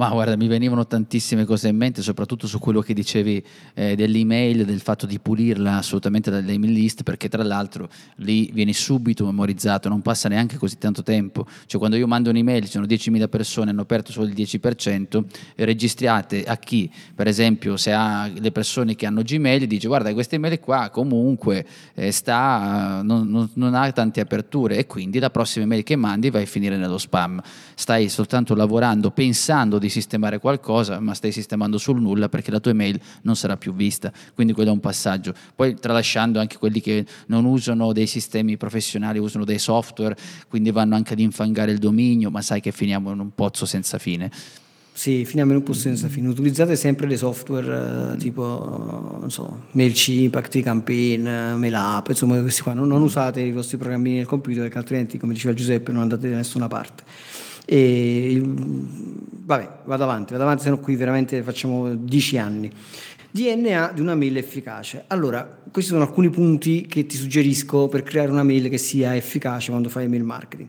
[0.00, 3.44] Ma guarda, mi venivano tantissime cose in mente, soprattutto su quello che dicevi
[3.74, 9.26] eh, dell'email, del fatto di pulirla assolutamente dall'email list, perché tra l'altro lì vieni subito
[9.26, 11.46] memorizzato, non passa neanche così tanto tempo.
[11.66, 15.22] Cioè quando io mando un'email, ci sono 10.000 persone, hanno aperto solo il 10%,
[15.54, 20.14] e registrate a chi, per esempio, se ha le persone che hanno Gmail, dice guarda
[20.14, 25.28] questa email qua comunque eh, sta, non, non- non ha tante aperture e quindi la
[25.28, 27.42] prossima email che mandi vai a finire nello spam.
[27.74, 32.70] Stai soltanto lavorando, pensando di sistemare qualcosa, ma stai sistemando sul nulla perché la tua
[32.70, 34.12] email non sarà più vista.
[34.34, 35.34] Quindi quello è un passaggio.
[35.54, 40.16] Poi tralasciando anche quelli che non usano dei sistemi professionali, usano dei software,
[40.48, 43.98] quindi vanno anche ad infangare il dominio, ma sai che finiamo in un pozzo senza
[43.98, 44.30] fine.
[44.92, 46.28] Sì, finiamo in un posto senza fine.
[46.28, 52.74] Utilizzate sempre dei software eh, tipo, non so, Mailchimp, ActiveCampaign, eh, MailUp, insomma questi qua.
[52.74, 56.28] Non, non usate i vostri programmini nel computer perché altrimenti, come diceva Giuseppe, non andate
[56.28, 57.04] da nessuna parte.
[57.72, 62.68] E, vabbè, vado avanti, vado avanti, se no qui veramente facciamo 10 anni.
[63.30, 65.04] DNA di una mail efficace.
[65.06, 69.70] Allora, questi sono alcuni punti che ti suggerisco per creare una mail che sia efficace
[69.70, 70.68] quando fai email marketing.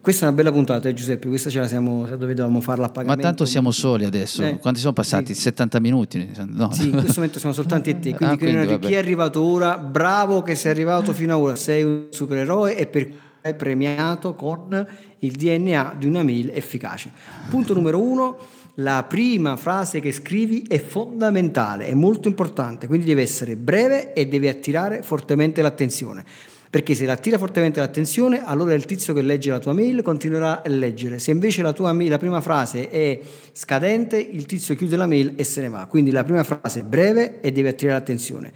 [0.00, 1.28] Questa è una bella puntata, eh, Giuseppe.
[1.28, 3.22] Questa ce la siamo, dove dovevamo farla a Ma pagamento.
[3.22, 4.42] tanto siamo soli adesso.
[4.44, 5.34] Eh, Quanti sono passati?
[5.34, 6.30] 70 minuti?
[6.48, 6.72] No.
[6.72, 8.12] Sì, in questo momento siamo soltanto e te.
[8.14, 11.84] Quindi, Ah, quindi, chi è arrivato ora, bravo che sei arrivato fino a ora, sei
[11.84, 13.08] un supereroe e per
[13.42, 14.86] è premiato con
[15.18, 17.10] il DNA di una mail efficace.
[17.50, 18.38] Punto numero uno,
[18.76, 24.26] la prima frase che scrivi è fondamentale, è molto importante, quindi deve essere breve e
[24.26, 26.24] deve attirare fortemente l'attenzione.
[26.70, 30.68] Perché se attira fortemente l'attenzione, allora il tizio che legge la tua mail continuerà a
[30.70, 31.18] leggere.
[31.18, 33.20] Se invece la tua mail, la prima frase è
[33.52, 35.84] scadente, il tizio chiude la mail e se ne va.
[35.84, 38.52] Quindi la prima frase è breve e deve attirare l'attenzione.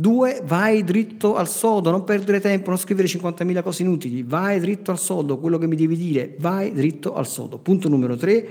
[0.00, 4.90] Due, vai dritto al sodo, non perdere tempo, non scrivere 50.000 cose inutili, vai dritto
[4.90, 7.58] al sodo, quello che mi devi dire, vai dritto al sodo.
[7.58, 8.48] Punto numero tre,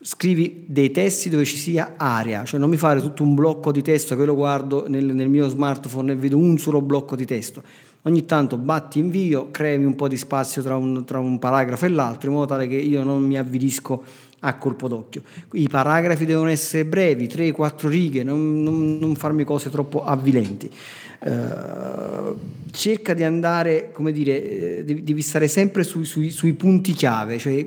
[0.00, 3.82] scrivi dei testi dove ci sia aria, cioè non mi fare tutto un blocco di
[3.82, 7.64] testo che lo guardo nel, nel mio smartphone e vedo un solo blocco di testo.
[8.02, 11.88] Ogni tanto batti invio, creami un po' di spazio tra un, tra un paragrafo e
[11.88, 14.04] l'altro in modo tale che io non mi avvilisco
[14.40, 15.22] a colpo d'occhio.
[15.52, 20.70] I paragrafi devono essere brevi, 3-4 righe, non, non- non farmi cose troppo avvilenti.
[21.22, 22.34] Eh,
[22.70, 27.36] cerca di andare, come dire, eh, devi, devi stare sempre sui, sui- sui punti chiave,
[27.36, 27.66] cioè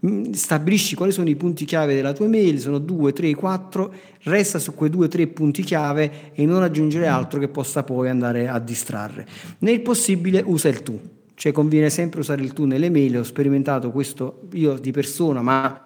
[0.00, 4.58] mh, stabilisci quali sono i punti chiave della tua mail, sono 2, 3, 4, resta
[4.58, 8.58] su quei 2, 3 punti chiave e non aggiungere altro che possa poi andare a
[8.58, 9.26] distrarre.
[9.58, 10.98] Nel possibile usa il tu,
[11.34, 15.83] cioè conviene sempre usare il tu nelle mail, ho sperimentato questo io di persona, ma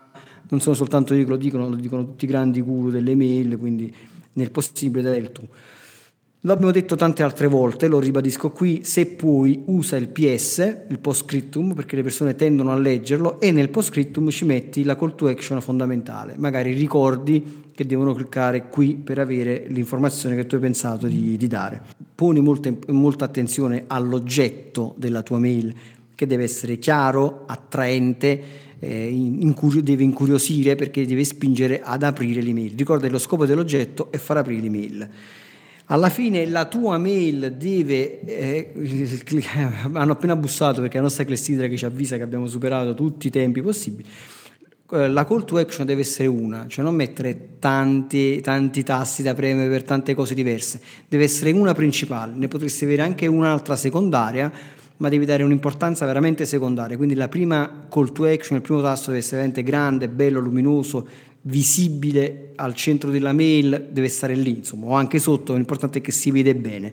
[0.49, 3.59] non sono soltanto io che lo dicono, lo dicono tutti i grandi guru delle mail,
[3.59, 3.92] quindi
[4.34, 5.46] nel possibile dai il tu.
[6.42, 11.24] L'abbiamo detto tante altre volte, lo ribadisco qui, se puoi usa il PS, il post
[11.24, 15.16] scriptum, perché le persone tendono a leggerlo e nel post scriptum ci metti la call
[15.16, 16.34] to action fondamentale.
[16.38, 21.46] Magari ricordi che devono cliccare qui per avere l'informazione che tu hai pensato di, di
[21.49, 21.82] dare.
[22.14, 25.74] Poni molta, molta attenzione all'oggetto della tua mail,
[26.14, 28.42] che deve essere chiaro, attraente,
[28.81, 32.74] eh, in- incurio- deve incuriosire perché deve spingere ad aprire l'email.
[32.76, 35.09] Ricorda che lo scopo dell'oggetto è far aprire l'email.
[35.91, 38.20] Alla fine la tua mail deve...
[38.24, 38.72] eh,
[39.93, 43.31] hanno appena bussato perché la nostra clessidra che ci avvisa che abbiamo superato tutti i
[43.31, 44.07] tempi possibili.
[44.91, 49.35] Eh, La call to action deve essere una, cioè non mettere tanti, tanti tasti da
[49.35, 54.51] premere per tante cose diverse, deve essere una principale, ne potresti avere anche un'altra secondaria,
[54.99, 56.96] ma devi dare un'importanza veramente secondaria.
[56.96, 61.07] Quindi la prima call to action, il primo tasto deve essere veramente grande, bello, luminoso,
[61.42, 66.12] visibile al centro della mail, deve stare lì, insomma, o anche sotto, l'importante è che
[66.12, 66.92] si vede bene.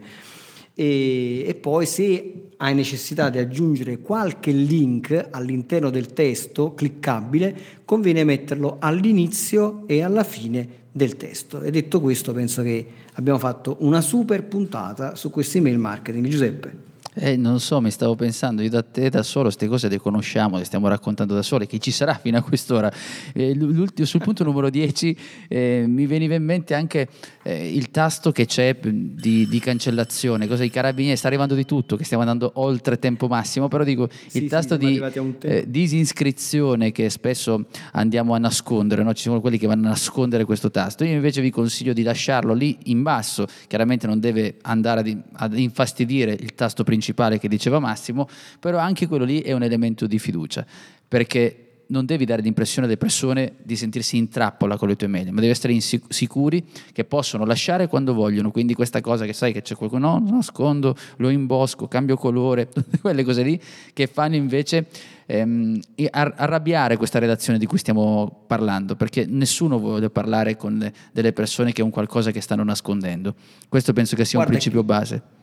[0.74, 8.24] E, e poi se hai necessità di aggiungere qualche link all'interno del testo cliccabile, conviene
[8.24, 11.62] metterlo all'inizio e alla fine del testo.
[11.62, 16.28] E detto questo, penso che abbiamo fatto una super puntata su questo email marketing.
[16.28, 16.85] Giuseppe.
[17.18, 20.58] Eh, non so, mi stavo pensando, io da te da solo queste cose le conosciamo,
[20.58, 22.92] le stiamo raccontando da sole, che ci sarà fino a quest'ora.
[23.34, 23.58] Eh,
[24.02, 27.08] sul punto numero 10 eh, mi veniva in mente anche
[27.44, 31.96] eh, il tasto che c'è di, di cancellazione, cosa i carabinieri, sta arrivando di tutto,
[31.96, 35.64] che stiamo andando oltre tempo massimo, però dico Sì, il sì, tasto siamo di eh,
[35.70, 39.14] disinscrizione che spesso andiamo a nascondere, no?
[39.14, 42.54] ci sono quelli che vanno a nascondere questo tasto, io invece vi consiglio di lasciarlo
[42.54, 47.80] lì in basso, chiaramente non deve andare ad, ad infastidire il tasto principale che diceva
[47.80, 48.28] Massimo,
[48.60, 50.66] però anche quello lì è un elemento di fiducia,
[51.08, 55.32] perché non devi dare l'impressione alle persone di sentirsi in trappola con le tue mail,
[55.32, 58.52] ma devi essere insic- sicuri che possono lasciare quando vogliono.
[58.52, 63.00] Quindi questa cosa che sai che c'è qualcuno, no, nascondo, lo imbosco, cambio colore, tutte
[63.00, 63.60] quelle cose lì
[63.94, 64.88] che fanno invece
[65.26, 65.80] ehm,
[66.12, 71.34] ar- arrabbiare questa relazione di cui stiamo parlando, perché nessuno vuole parlare con le- delle
[71.34, 73.36] persone che è un qualcosa che stanno nascondendo.
[73.70, 75.35] Questo penso che sia Guarda un principio base.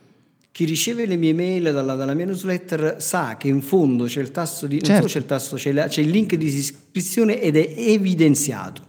[0.52, 4.30] Chi riceve le mie mail dalla, dalla mia newsletter sa che in fondo c'è il
[4.30, 4.96] tasto di, non Certo.
[5.00, 8.82] solo c'è il tasto, c'è, la- c'è il link di iscrizione ed è evidenziato.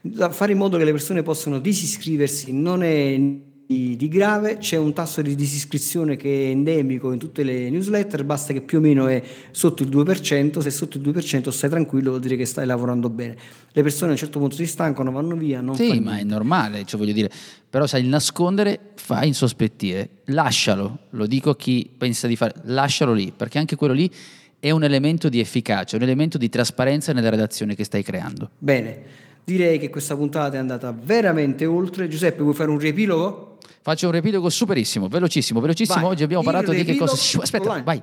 [0.00, 3.20] Da fare in modo che le persone possano disiscriversi non è
[3.68, 8.24] di, di grave, c'è un tasso di disiscrizione che è endemico in tutte le newsletter,
[8.24, 11.68] basta che più o meno è sotto il 2%, se è sotto il 2% stai
[11.68, 13.36] tranquillo, vuol dire che stai lavorando bene.
[13.70, 16.00] Le persone a un certo punto si stancano, vanno via, non Sì, niente.
[16.00, 17.30] ma è normale, cioè voglio dire,
[17.68, 23.12] però sai, il nascondere fa insospettire, lascialo, lo dico a chi pensa di fare, lascialo
[23.12, 24.10] lì, perché anche quello lì
[24.58, 28.48] è un elemento di efficacia, un elemento di trasparenza nella relazione che stai creando.
[28.56, 28.98] Bene,
[29.44, 32.08] direi che questa puntata è andata veramente oltre.
[32.08, 33.57] Giuseppe, vuoi fare un riepilogo?
[33.88, 36.00] Faccio un riepilogo superissimo, velocissimo, velocissimo.
[36.02, 36.10] Vai.
[36.10, 37.16] Oggi abbiamo Il parlato di che cosa.
[37.16, 37.84] Shh, Aspetta, online.
[37.84, 38.02] vai.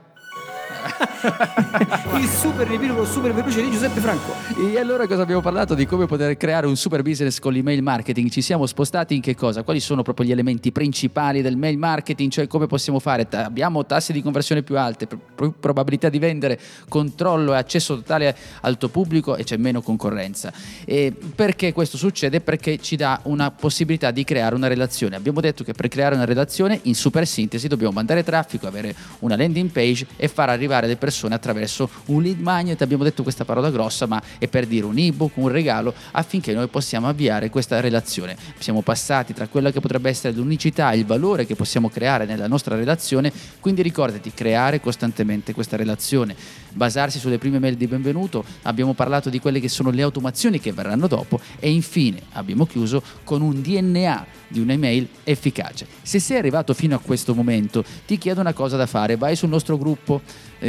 [2.17, 4.33] Il super riepilogo super veloce di Giuseppe Franco.
[4.57, 5.73] E allora cosa abbiamo parlato?
[5.73, 8.29] Di come poter creare un super business con l'email marketing.
[8.29, 9.63] Ci siamo spostati in che cosa?
[9.63, 12.31] Quali sono proprio gli elementi principali del mail marketing?
[12.31, 13.27] Cioè come possiamo fare?
[13.31, 18.35] Abbiamo tassi di conversione più alte, pr- pr- probabilità di vendere, controllo e accesso totale
[18.61, 20.53] al tuo pubblico e c'è meno concorrenza.
[20.85, 22.41] E perché questo succede?
[22.41, 25.15] Perché ci dà una possibilità di creare una relazione.
[25.15, 29.35] Abbiamo detto che per creare una relazione, in super sintesi, dobbiamo mandare traffico, avere una
[29.35, 32.81] landing page e far arrivare le persone attraverso un lead magnet.
[32.81, 36.67] Abbiamo detto questa parola grossa, ma è per dire un ebook, un regalo, affinché noi
[36.67, 38.35] possiamo avviare questa relazione.
[38.59, 42.75] Siamo passati tra quella che potrebbe essere l'unicità, il valore che possiamo creare nella nostra
[42.75, 43.31] relazione.
[43.59, 46.35] Quindi ricordati, creare costantemente questa relazione,
[46.73, 48.43] basarsi sulle prime mail di benvenuto.
[48.63, 53.01] Abbiamo parlato di quelle che sono le automazioni che verranno dopo e infine abbiamo chiuso
[53.23, 55.87] con un DNA di un'email efficace.
[56.01, 59.49] Se sei arrivato fino a questo momento, ti chiedo una cosa da fare, vai sul
[59.49, 60.21] nostro gruppo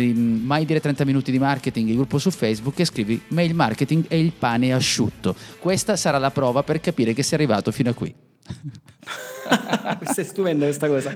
[0.02, 4.18] Mai dire 30 minuti di marketing, il gruppo su Facebook e scrivi mail marketing e
[4.20, 5.34] il pane è asciutto.
[5.58, 8.14] Questa sarà la prova per capire che sei arrivato fino a qui.
[9.98, 11.14] questa è stupenda questa cosa.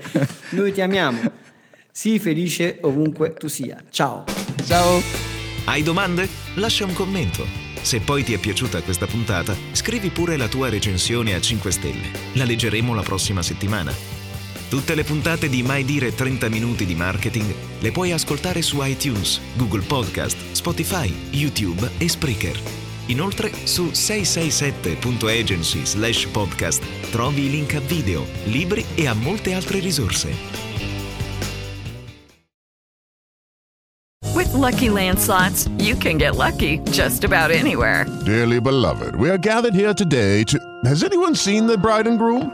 [0.51, 1.19] Noi ti amiamo.
[1.91, 3.83] Sii felice ovunque tu sia.
[3.89, 4.23] Ciao.
[4.65, 5.01] Ciao.
[5.65, 6.27] Hai domande?
[6.55, 7.45] Lascia un commento.
[7.81, 12.11] Se poi ti è piaciuta questa puntata, scrivi pure la tua recensione a 5 stelle.
[12.33, 14.20] La leggeremo la prossima settimana.
[14.71, 19.41] Tutte le puntate di Mai Dire 30 Minuti di Marketing le puoi ascoltare su iTunes,
[19.57, 22.57] Google Podcast, Spotify, YouTube e Spreaker.
[23.07, 29.79] Inoltre su 667.agency slash podcast trovi i link a video, libri e a molte altre
[29.79, 30.29] risorse.
[34.33, 38.05] With Lucky Land slots, you can get lucky just about anywhere.
[38.23, 40.57] Dearly beloved, we are gathered here today to.
[40.85, 42.53] Has anyone seen the bride and groom?